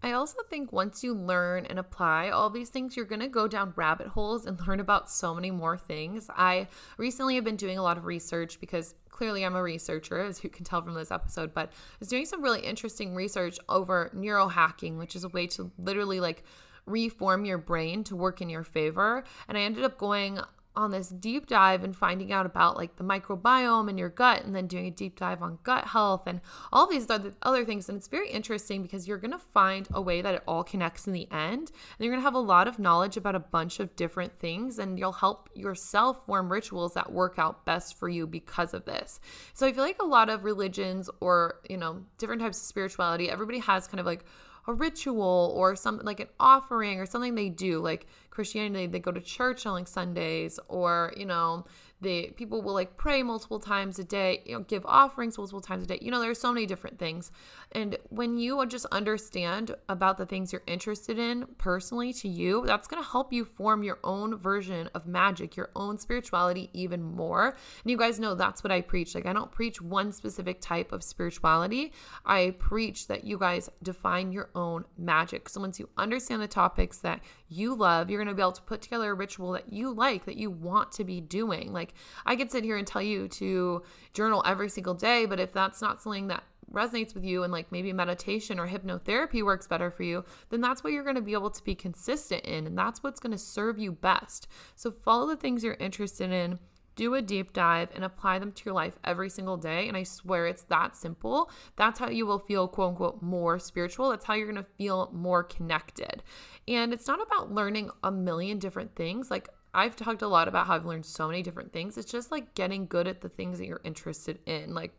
I 0.02 0.12
also 0.12 0.38
think 0.50 0.72
once 0.72 1.04
you 1.04 1.14
learn 1.14 1.66
and 1.66 1.78
apply 1.78 2.30
all 2.30 2.50
these 2.50 2.70
things, 2.70 2.96
you're 2.96 3.06
going 3.06 3.20
to 3.20 3.28
go 3.28 3.46
down 3.46 3.72
rabbit 3.76 4.08
holes 4.08 4.46
and 4.46 4.58
learn 4.66 4.80
about 4.80 5.10
so 5.10 5.34
many 5.34 5.50
more 5.50 5.78
things. 5.78 6.28
I 6.34 6.68
recently 6.96 7.36
have 7.36 7.44
been 7.44 7.56
doing 7.56 7.78
a 7.78 7.82
lot 7.82 7.98
of 7.98 8.04
research 8.04 8.58
because 8.60 8.94
clearly 9.10 9.44
I'm 9.44 9.54
a 9.54 9.62
researcher, 9.62 10.18
as 10.18 10.42
you 10.42 10.50
can 10.50 10.64
tell 10.64 10.82
from 10.82 10.94
this 10.94 11.12
episode, 11.12 11.54
but 11.54 11.68
I 11.68 11.96
was 12.00 12.08
doing 12.08 12.26
some 12.26 12.42
really 12.42 12.60
interesting 12.60 13.14
research 13.14 13.58
over 13.68 14.10
neurohacking, 14.14 14.98
which 14.98 15.14
is 15.14 15.22
a 15.22 15.28
way 15.28 15.46
to 15.48 15.70
literally 15.78 16.18
like 16.18 16.42
reform 16.86 17.44
your 17.44 17.58
brain 17.58 18.02
to 18.04 18.16
work 18.16 18.40
in 18.40 18.50
your 18.50 18.64
favor. 18.64 19.22
And 19.48 19.56
I 19.56 19.60
ended 19.60 19.84
up 19.84 19.98
going 19.98 20.40
on 20.74 20.90
this 20.90 21.08
deep 21.08 21.46
dive 21.46 21.84
and 21.84 21.96
finding 21.96 22.32
out 22.32 22.46
about 22.46 22.76
like 22.76 22.96
the 22.96 23.04
microbiome 23.04 23.90
in 23.90 23.98
your 23.98 24.08
gut 24.08 24.44
and 24.44 24.54
then 24.54 24.66
doing 24.66 24.86
a 24.86 24.90
deep 24.90 25.18
dive 25.18 25.42
on 25.42 25.58
gut 25.62 25.86
health 25.88 26.22
and 26.26 26.40
all 26.72 26.86
these 26.86 27.08
other, 27.10 27.34
other 27.42 27.64
things. 27.64 27.88
And 27.88 27.98
it's 27.98 28.08
very 28.08 28.30
interesting 28.30 28.82
because 28.82 29.06
you're 29.06 29.18
going 29.18 29.32
to 29.32 29.38
find 29.38 29.88
a 29.92 30.00
way 30.00 30.22
that 30.22 30.34
it 30.34 30.42
all 30.46 30.64
connects 30.64 31.06
in 31.06 31.12
the 31.12 31.30
end. 31.30 31.70
And 31.70 31.98
you're 31.98 32.12
going 32.12 32.20
to 32.20 32.24
have 32.24 32.34
a 32.34 32.38
lot 32.38 32.68
of 32.68 32.78
knowledge 32.78 33.16
about 33.16 33.34
a 33.34 33.40
bunch 33.40 33.80
of 33.80 33.94
different 33.96 34.38
things 34.38 34.78
and 34.78 34.98
you'll 34.98 35.12
help 35.12 35.50
yourself 35.54 36.24
form 36.26 36.50
rituals 36.50 36.94
that 36.94 37.12
work 37.12 37.38
out 37.38 37.64
best 37.64 37.98
for 37.98 38.08
you 38.08 38.26
because 38.26 38.74
of 38.74 38.84
this. 38.84 39.20
So 39.54 39.66
i 39.66 39.72
feel 39.72 39.84
like 39.84 40.00
a 40.00 40.06
lot 40.06 40.28
of 40.28 40.44
religions 40.44 41.08
or 41.20 41.60
you 41.68 41.76
know 41.76 42.02
different 42.18 42.42
types 42.42 42.58
of 42.58 42.64
spirituality 42.64 43.30
everybody 43.30 43.58
has 43.58 43.86
kind 43.86 44.00
of 44.00 44.06
like 44.06 44.24
a 44.66 44.72
ritual 44.72 45.52
or 45.56 45.74
something 45.74 46.06
like 46.06 46.20
an 46.20 46.28
offering 46.38 47.00
or 47.00 47.06
something 47.06 47.34
they 47.34 47.48
do 47.48 47.80
like 47.80 48.06
christianity 48.30 48.86
they 48.86 49.00
go 49.00 49.10
to 49.10 49.20
church 49.20 49.66
on 49.66 49.72
like 49.72 49.88
sundays 49.88 50.58
or 50.68 51.12
you 51.16 51.26
know 51.26 51.64
the 52.02 52.32
people 52.36 52.62
will 52.62 52.74
like 52.74 52.96
pray 52.96 53.22
multiple 53.22 53.60
times 53.60 53.98
a 53.98 54.04
day 54.04 54.42
you 54.44 54.54
know 54.54 54.60
give 54.64 54.84
offerings 54.84 55.38
multiple 55.38 55.60
times 55.60 55.84
a 55.84 55.86
day. 55.86 55.98
You 56.02 56.10
know 56.10 56.20
there's 56.20 56.40
so 56.40 56.52
many 56.52 56.66
different 56.66 56.98
things 56.98 57.30
and 57.72 57.96
when 58.10 58.38
you 58.38 58.64
just 58.66 58.86
understand 58.92 59.74
about 59.88 60.18
the 60.18 60.26
things 60.26 60.52
you're 60.52 60.62
interested 60.66 61.18
in 61.18 61.46
personally 61.58 62.12
to 62.12 62.28
you 62.28 62.64
that's 62.66 62.86
going 62.86 63.02
to 63.02 63.08
help 63.08 63.32
you 63.32 63.44
form 63.44 63.82
your 63.82 63.98
own 64.04 64.36
version 64.36 64.88
of 64.94 65.06
magic 65.06 65.56
your 65.56 65.70
own 65.74 65.98
spirituality 65.98 66.70
even 66.72 67.02
more. 67.02 67.48
And 67.48 67.90
you 67.90 67.96
guys 67.96 68.20
know 68.20 68.34
that's 68.34 68.62
what 68.62 68.70
i 68.70 68.80
preach. 68.80 69.14
Like 69.14 69.26
i 69.26 69.32
don't 69.32 69.50
preach 69.50 69.80
one 69.80 70.12
specific 70.12 70.60
type 70.60 70.92
of 70.92 71.02
spirituality. 71.02 71.92
I 72.24 72.54
preach 72.58 73.08
that 73.08 73.24
you 73.24 73.38
guys 73.38 73.70
define 73.82 74.32
your 74.32 74.50
own 74.54 74.84
magic. 74.96 75.48
So 75.48 75.60
once 75.60 75.80
you 75.80 75.88
understand 75.96 76.42
the 76.42 76.48
topics 76.48 76.98
that 76.98 77.20
you 77.48 77.74
love 77.74 78.10
you're 78.10 78.18
going 78.18 78.28
to 78.28 78.34
be 78.34 78.42
able 78.42 78.52
to 78.52 78.62
put 78.62 78.82
together 78.82 79.10
a 79.10 79.14
ritual 79.14 79.52
that 79.52 79.72
you 79.72 79.92
like 79.92 80.24
that 80.24 80.36
you 80.36 80.50
want 80.50 80.92
to 80.92 81.04
be 81.04 81.20
doing. 81.20 81.72
Like 81.72 81.94
I 82.24 82.36
could 82.36 82.50
sit 82.50 82.64
here 82.64 82.76
and 82.76 82.86
tell 82.86 83.02
you 83.02 83.28
to 83.28 83.82
journal 84.12 84.42
every 84.46 84.68
single 84.68 84.94
day, 84.94 85.26
but 85.26 85.40
if 85.40 85.52
that's 85.52 85.80
not 85.80 86.02
something 86.02 86.28
that 86.28 86.44
resonates 86.70 87.14
with 87.14 87.24
you 87.24 87.42
and 87.42 87.52
like 87.52 87.70
maybe 87.72 87.92
meditation 87.92 88.58
or 88.58 88.68
hypnotherapy 88.68 89.42
works 89.42 89.66
better 89.66 89.90
for 89.90 90.02
you, 90.02 90.24
then 90.50 90.60
that's 90.60 90.82
what 90.82 90.92
you're 90.92 91.04
going 91.04 91.16
to 91.16 91.22
be 91.22 91.32
able 91.32 91.50
to 91.50 91.64
be 91.64 91.74
consistent 91.74 92.44
in 92.44 92.66
and 92.66 92.76
that's 92.76 93.02
what's 93.02 93.20
going 93.20 93.32
to 93.32 93.38
serve 93.38 93.78
you 93.78 93.92
best. 93.92 94.48
So 94.74 94.90
follow 94.90 95.26
the 95.28 95.36
things 95.36 95.62
you're 95.62 95.74
interested 95.74 96.30
in. 96.30 96.58
Do 96.94 97.14
a 97.14 97.22
deep 97.22 97.54
dive 97.54 97.88
and 97.94 98.04
apply 98.04 98.38
them 98.38 98.52
to 98.52 98.64
your 98.66 98.74
life 98.74 98.98
every 99.02 99.30
single 99.30 99.56
day. 99.56 99.88
And 99.88 99.96
I 99.96 100.02
swear 100.02 100.46
it's 100.46 100.64
that 100.64 100.94
simple. 100.94 101.50
That's 101.76 101.98
how 101.98 102.10
you 102.10 102.26
will 102.26 102.38
feel, 102.38 102.68
quote 102.68 102.90
unquote, 102.90 103.22
more 103.22 103.58
spiritual. 103.58 104.10
That's 104.10 104.26
how 104.26 104.34
you're 104.34 104.50
going 104.50 104.62
to 104.62 104.70
feel 104.76 105.10
more 105.10 105.42
connected. 105.42 106.22
And 106.68 106.92
it's 106.92 107.06
not 107.06 107.22
about 107.22 107.50
learning 107.50 107.88
a 108.04 108.12
million 108.12 108.58
different 108.58 108.94
things. 108.94 109.30
Like, 109.30 109.48
I've 109.74 109.96
talked 109.96 110.22
a 110.22 110.28
lot 110.28 110.48
about 110.48 110.66
how 110.66 110.74
I've 110.74 110.84
learned 110.84 111.06
so 111.06 111.28
many 111.28 111.42
different 111.42 111.72
things. 111.72 111.96
It's 111.96 112.10
just 112.10 112.30
like 112.30 112.54
getting 112.54 112.86
good 112.86 113.06
at 113.06 113.22
the 113.22 113.30
things 113.30 113.58
that 113.58 113.66
you're 113.66 113.80
interested 113.84 114.38
in. 114.44 114.74
Like 114.74 114.92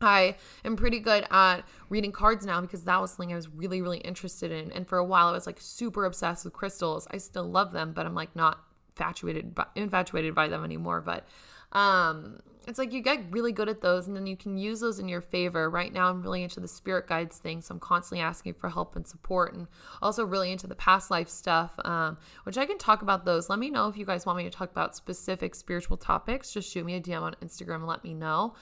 I 0.00 0.36
am 0.64 0.76
pretty 0.76 1.00
good 1.00 1.26
at 1.30 1.62
reading 1.88 2.12
cards 2.12 2.46
now 2.46 2.60
because 2.60 2.84
that 2.84 3.00
was 3.00 3.12
something 3.12 3.32
I 3.32 3.36
was 3.36 3.48
really, 3.48 3.82
really 3.82 3.98
interested 3.98 4.50
in. 4.50 4.70
And 4.72 4.86
for 4.86 4.98
a 4.98 5.04
while, 5.04 5.28
I 5.28 5.32
was 5.32 5.46
like 5.46 5.58
super 5.60 6.04
obsessed 6.04 6.44
with 6.44 6.54
crystals. 6.54 7.06
I 7.10 7.18
still 7.18 7.44
love 7.44 7.72
them, 7.72 7.92
but 7.92 8.06
I'm 8.06 8.14
like 8.14 8.34
not 8.36 8.60
infatuated 8.90 9.54
by, 9.54 9.66
infatuated 9.74 10.34
by 10.34 10.48
them 10.48 10.64
anymore. 10.64 11.00
But 11.00 11.26
um, 11.72 12.40
it's 12.68 12.78
like 12.78 12.92
you 12.92 13.00
get 13.00 13.24
really 13.30 13.50
good 13.50 13.70
at 13.70 13.80
those 13.80 14.08
and 14.08 14.14
then 14.16 14.26
you 14.26 14.36
can 14.36 14.58
use 14.58 14.80
those 14.80 14.98
in 14.98 15.08
your 15.08 15.22
favor. 15.22 15.70
Right 15.70 15.90
now, 15.90 16.10
I'm 16.10 16.22
really 16.22 16.42
into 16.42 16.60
the 16.60 16.68
spirit 16.68 17.06
guides 17.06 17.38
thing, 17.38 17.62
so 17.62 17.72
I'm 17.72 17.80
constantly 17.80 18.22
asking 18.22 18.54
for 18.54 18.68
help 18.68 18.94
and 18.94 19.06
support, 19.06 19.54
and 19.54 19.66
also 20.02 20.22
really 20.24 20.52
into 20.52 20.66
the 20.66 20.74
past 20.74 21.10
life 21.10 21.30
stuff, 21.30 21.72
um, 21.86 22.18
which 22.42 22.58
I 22.58 22.66
can 22.66 22.76
talk 22.76 23.00
about 23.00 23.24
those. 23.24 23.48
Let 23.48 23.58
me 23.58 23.70
know 23.70 23.88
if 23.88 23.96
you 23.96 24.04
guys 24.04 24.26
want 24.26 24.36
me 24.36 24.44
to 24.44 24.50
talk 24.50 24.70
about 24.70 24.94
specific 24.94 25.54
spiritual 25.54 25.96
topics. 25.96 26.52
Just 26.52 26.70
shoot 26.70 26.84
me 26.84 26.94
a 26.94 27.00
DM 27.00 27.22
on 27.22 27.34
Instagram 27.42 27.76
and 27.76 27.86
let 27.86 28.04
me 28.04 28.12
know. 28.12 28.54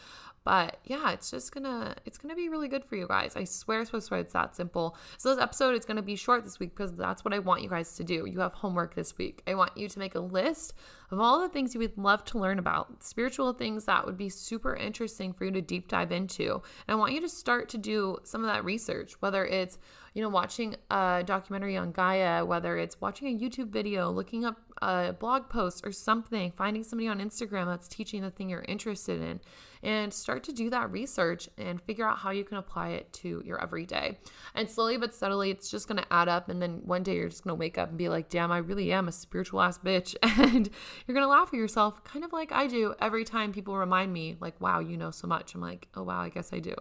But 0.46 0.78
yeah, 0.84 1.10
it's 1.10 1.28
just 1.28 1.50
gonna 1.50 1.96
it's 2.04 2.18
gonna 2.18 2.36
be 2.36 2.48
really 2.48 2.68
good 2.68 2.84
for 2.84 2.94
you 2.94 3.08
guys. 3.08 3.34
I 3.34 3.42
swear, 3.42 3.84
swear, 3.84 4.00
swear, 4.00 4.20
it's 4.20 4.32
that 4.34 4.54
simple. 4.54 4.96
So 5.18 5.34
this 5.34 5.42
episode 5.42 5.74
is 5.74 5.84
gonna 5.84 6.02
be 6.02 6.14
short 6.14 6.44
this 6.44 6.60
week 6.60 6.70
because 6.76 6.94
that's 6.94 7.24
what 7.24 7.34
I 7.34 7.40
want 7.40 7.62
you 7.64 7.68
guys 7.68 7.96
to 7.96 8.04
do. 8.04 8.26
You 8.26 8.38
have 8.38 8.52
homework 8.52 8.94
this 8.94 9.18
week. 9.18 9.42
I 9.48 9.56
want 9.56 9.76
you 9.76 9.88
to 9.88 9.98
make 9.98 10.14
a 10.14 10.20
list 10.20 10.74
of 11.10 11.18
all 11.18 11.40
the 11.40 11.48
things 11.48 11.74
you 11.74 11.80
would 11.80 11.98
love 11.98 12.24
to 12.26 12.38
learn 12.38 12.60
about, 12.60 13.02
spiritual 13.02 13.54
things 13.54 13.86
that 13.86 14.06
would 14.06 14.16
be 14.16 14.28
super 14.28 14.76
interesting 14.76 15.32
for 15.32 15.46
you 15.46 15.50
to 15.50 15.60
deep 15.60 15.88
dive 15.88 16.12
into. 16.12 16.52
And 16.52 16.62
I 16.90 16.94
want 16.94 17.12
you 17.12 17.20
to 17.22 17.28
start 17.28 17.68
to 17.70 17.78
do 17.78 18.18
some 18.22 18.42
of 18.42 18.46
that 18.46 18.64
research, 18.64 19.14
whether 19.20 19.44
it's 19.44 19.78
you 20.16 20.22
know, 20.22 20.30
watching 20.30 20.74
a 20.90 21.22
documentary 21.26 21.76
on 21.76 21.92
Gaia, 21.92 22.42
whether 22.42 22.78
it's 22.78 22.98
watching 23.02 23.28
a 23.28 23.38
YouTube 23.38 23.68
video, 23.68 24.10
looking 24.10 24.46
up 24.46 24.56
a 24.82 25.14
blog 25.18 25.48
post 25.48 25.86
or 25.86 25.92
something, 25.92 26.52
finding 26.56 26.84
somebody 26.84 27.08
on 27.08 27.20
Instagram 27.20 27.66
that's 27.66 27.88
teaching 27.88 28.22
the 28.22 28.30
thing 28.30 28.50
you're 28.50 28.64
interested 28.68 29.20
in, 29.20 29.40
and 29.82 30.12
start 30.12 30.42
to 30.44 30.52
do 30.52 30.70
that 30.70 30.90
research 30.90 31.48
and 31.58 31.80
figure 31.82 32.06
out 32.06 32.18
how 32.18 32.30
you 32.30 32.44
can 32.44 32.56
apply 32.56 32.88
it 32.88 33.12
to 33.12 33.42
your 33.44 33.62
everyday. 33.62 34.18
And 34.54 34.68
slowly 34.68 34.96
but 34.96 35.14
steadily, 35.14 35.50
it's 35.50 35.70
just 35.70 35.86
going 35.86 35.98
to 35.98 36.12
add 36.12 36.28
up. 36.28 36.48
And 36.48 36.60
then 36.60 36.80
one 36.84 37.02
day 37.02 37.16
you're 37.16 37.28
just 37.28 37.44
going 37.44 37.56
to 37.56 37.58
wake 37.58 37.78
up 37.78 37.90
and 37.90 37.98
be 37.98 38.08
like, 38.08 38.28
damn, 38.28 38.50
I 38.50 38.58
really 38.58 38.92
am 38.92 39.08
a 39.08 39.12
spiritual 39.12 39.60
ass 39.60 39.78
bitch. 39.78 40.14
And 40.46 40.68
you're 41.06 41.14
going 41.14 41.24
to 41.24 41.30
laugh 41.30 41.48
at 41.48 41.54
yourself, 41.54 42.04
kind 42.04 42.24
of 42.24 42.32
like 42.32 42.52
I 42.52 42.66
do 42.66 42.94
every 43.00 43.24
time 43.24 43.52
people 43.52 43.76
remind 43.76 44.12
me, 44.12 44.36
like, 44.38 44.60
wow, 44.60 44.80
you 44.80 44.96
know 44.96 45.10
so 45.10 45.26
much. 45.26 45.54
I'm 45.54 45.60
like, 45.60 45.88
oh, 45.94 46.02
wow, 46.02 46.20
I 46.20 46.28
guess 46.28 46.52
I 46.52 46.60
do. 46.60 46.74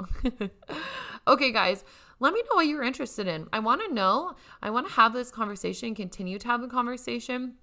okay, 1.27 1.51
guys 1.51 1.83
let 2.19 2.33
me 2.33 2.41
know 2.43 2.55
what 2.55 2.67
you're 2.67 2.83
interested 2.83 3.27
in. 3.27 3.47
I 3.51 3.59
want 3.59 3.81
to 3.81 3.93
know. 3.93 4.35
I 4.61 4.69
want 4.69 4.87
to 4.87 4.93
have 4.93 5.13
this 5.13 5.31
conversation, 5.31 5.95
continue 5.95 6.39
to 6.39 6.47
have 6.47 6.61
the 6.61 6.67
conversation 6.67 7.55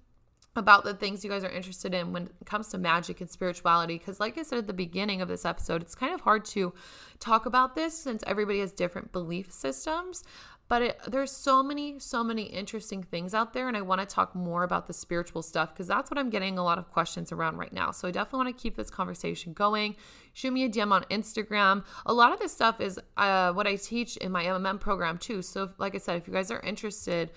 about 0.55 0.83
the 0.83 0.93
things 0.93 1.23
you 1.23 1.29
guys 1.29 1.43
are 1.43 1.49
interested 1.49 1.93
in 1.93 2.13
when 2.13 2.23
it 2.23 2.45
comes 2.45 2.67
to 2.69 2.77
magic 2.77 3.21
and 3.21 3.29
spirituality. 3.29 3.97
Because, 3.97 4.19
like 4.19 4.37
I 4.37 4.43
said 4.43 4.59
at 4.59 4.67
the 4.67 4.73
beginning 4.73 5.21
of 5.21 5.27
this 5.27 5.45
episode, 5.45 5.81
it's 5.81 5.95
kind 5.95 6.13
of 6.13 6.21
hard 6.21 6.45
to 6.45 6.73
talk 7.19 7.45
about 7.45 7.75
this 7.75 7.97
since 7.97 8.23
everybody 8.27 8.59
has 8.59 8.71
different 8.71 9.11
belief 9.11 9.51
systems 9.51 10.23
but 10.69 10.81
it, 10.81 10.99
there's 11.07 11.31
so 11.31 11.61
many 11.61 11.99
so 11.99 12.23
many 12.23 12.43
interesting 12.43 13.03
things 13.03 13.33
out 13.33 13.53
there 13.53 13.67
and 13.67 13.77
i 13.77 13.81
want 13.81 14.01
to 14.01 14.07
talk 14.07 14.33
more 14.35 14.63
about 14.63 14.87
the 14.87 14.93
spiritual 14.93 15.41
stuff 15.41 15.73
because 15.73 15.87
that's 15.87 16.09
what 16.09 16.17
i'm 16.17 16.29
getting 16.29 16.57
a 16.57 16.63
lot 16.63 16.77
of 16.77 16.89
questions 16.91 17.31
around 17.31 17.57
right 17.57 17.73
now 17.73 17.91
so 17.91 18.07
i 18.07 18.11
definitely 18.11 18.45
want 18.45 18.57
to 18.57 18.61
keep 18.61 18.75
this 18.75 18.89
conversation 18.89 19.53
going 19.53 19.95
shoot 20.33 20.51
me 20.51 20.63
a 20.63 20.69
dm 20.69 20.91
on 20.91 21.03
instagram 21.05 21.83
a 22.05 22.13
lot 22.13 22.31
of 22.31 22.39
this 22.39 22.51
stuff 22.51 22.81
is 22.81 22.99
uh, 23.17 23.51
what 23.53 23.67
i 23.67 23.75
teach 23.75 24.17
in 24.17 24.31
my 24.31 24.43
mmm 24.45 24.79
program 24.79 25.17
too 25.17 25.41
so 25.41 25.63
if, 25.63 25.69
like 25.79 25.95
i 25.95 25.97
said 25.97 26.17
if 26.17 26.27
you 26.27 26.33
guys 26.33 26.51
are 26.51 26.59
interested 26.61 27.31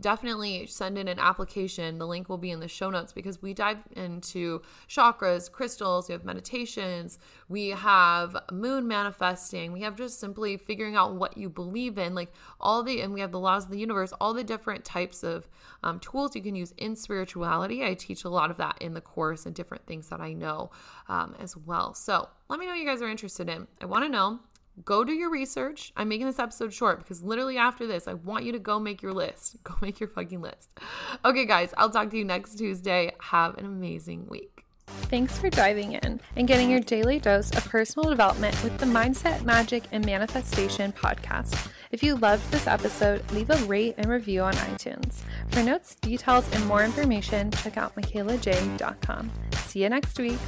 definitely 0.00 0.66
send 0.66 0.98
in 0.98 1.08
an 1.08 1.18
application 1.18 1.98
the 1.98 2.06
link 2.06 2.28
will 2.28 2.38
be 2.38 2.50
in 2.50 2.60
the 2.60 2.68
show 2.68 2.90
notes 2.90 3.12
because 3.12 3.40
we 3.40 3.54
dive 3.54 3.78
into 3.96 4.60
chakras 4.88 5.50
crystals 5.50 6.08
we 6.08 6.12
have 6.12 6.24
meditations 6.24 7.18
we 7.48 7.68
have 7.68 8.36
moon 8.52 8.86
manifesting 8.86 9.72
we 9.72 9.80
have 9.80 9.96
just 9.96 10.20
simply 10.20 10.56
figuring 10.56 10.96
out 10.96 11.14
what 11.14 11.36
you 11.36 11.48
believe 11.48 11.98
in 11.98 12.14
like 12.14 12.32
all 12.60 12.82
the, 12.82 13.00
and 13.00 13.12
we 13.12 13.20
have 13.20 13.32
the 13.32 13.38
laws 13.38 13.64
of 13.64 13.70
the 13.70 13.78
universe, 13.78 14.12
all 14.20 14.34
the 14.34 14.44
different 14.44 14.84
types 14.84 15.22
of 15.22 15.48
um, 15.82 15.98
tools 16.00 16.34
you 16.34 16.42
can 16.42 16.54
use 16.54 16.72
in 16.76 16.96
spirituality. 16.96 17.84
I 17.84 17.94
teach 17.94 18.24
a 18.24 18.28
lot 18.28 18.50
of 18.50 18.56
that 18.58 18.76
in 18.80 18.94
the 18.94 19.00
course 19.00 19.46
and 19.46 19.54
different 19.54 19.86
things 19.86 20.08
that 20.08 20.20
I 20.20 20.32
know 20.32 20.70
um, 21.08 21.34
as 21.38 21.56
well. 21.56 21.94
So 21.94 22.28
let 22.50 22.58
me 22.58 22.66
know 22.66 22.74
you 22.74 22.84
guys 22.84 23.00
are 23.00 23.08
interested 23.08 23.48
in. 23.48 23.68
I 23.80 23.86
want 23.86 24.04
to 24.04 24.10
know. 24.10 24.40
Go 24.84 25.04
do 25.04 25.12
your 25.12 25.30
research. 25.30 25.92
I'm 25.96 26.08
making 26.08 26.26
this 26.26 26.40
episode 26.40 26.72
short 26.72 26.98
because 26.98 27.22
literally 27.22 27.56
after 27.56 27.86
this, 27.86 28.08
I 28.08 28.14
want 28.14 28.44
you 28.44 28.50
to 28.52 28.58
go 28.58 28.80
make 28.80 29.02
your 29.02 29.12
list. 29.12 29.56
Go 29.64 29.74
make 29.80 30.00
your 30.00 30.08
fucking 30.08 30.40
list. 30.40 30.68
Okay, 31.24 31.44
guys, 31.44 31.72
I'll 31.76 31.90
talk 31.90 32.10
to 32.10 32.18
you 32.18 32.24
next 32.24 32.56
Tuesday. 32.56 33.12
Have 33.20 33.56
an 33.58 33.66
amazing 33.66 34.26
week. 34.28 34.64
Thanks 34.86 35.38
for 35.38 35.48
diving 35.48 35.92
in 35.92 36.20
and 36.34 36.48
getting 36.48 36.68
your 36.70 36.80
daily 36.80 37.20
dose 37.20 37.50
of 37.52 37.64
personal 37.66 38.10
development 38.10 38.60
with 38.64 38.76
the 38.78 38.86
Mindset, 38.86 39.44
Magic, 39.44 39.84
and 39.92 40.04
Manifestation 40.04 40.92
podcast. 40.92 41.68
If 41.92 42.02
you 42.02 42.16
loved 42.16 42.50
this 42.50 42.66
episode, 42.66 43.30
leave 43.30 43.50
a 43.50 43.56
rate 43.66 43.94
and 43.96 44.08
review 44.08 44.42
on 44.42 44.54
iTunes. 44.54 45.20
For 45.50 45.62
notes, 45.62 45.94
details, 45.96 46.52
and 46.52 46.66
more 46.66 46.82
information, 46.82 47.52
check 47.52 47.76
out 47.76 47.94
michaelaj.com. 47.94 49.30
See 49.66 49.82
you 49.82 49.88
next 49.88 50.18
week. 50.18 50.38